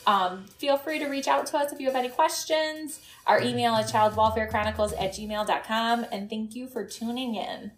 Um, 0.08 0.48
feel 0.58 0.78
free 0.78 0.98
to 0.98 1.06
reach 1.06 1.28
out 1.28 1.46
to 1.46 1.58
us 1.60 1.72
if 1.72 1.80
you 1.80 1.86
have 1.86 1.96
any 1.96 2.10
questions. 2.10 3.02
Our 3.28 3.40
email 3.40 3.76
is 3.78 3.92
childwelfarechronicles 3.92 4.94
at 4.94 5.14
gmail.com. 5.14 6.08
And 6.12 6.28
thank 6.28 6.56
you 6.56 6.66
for 6.66 6.84
tuning 6.84 7.36
in. 7.36 7.72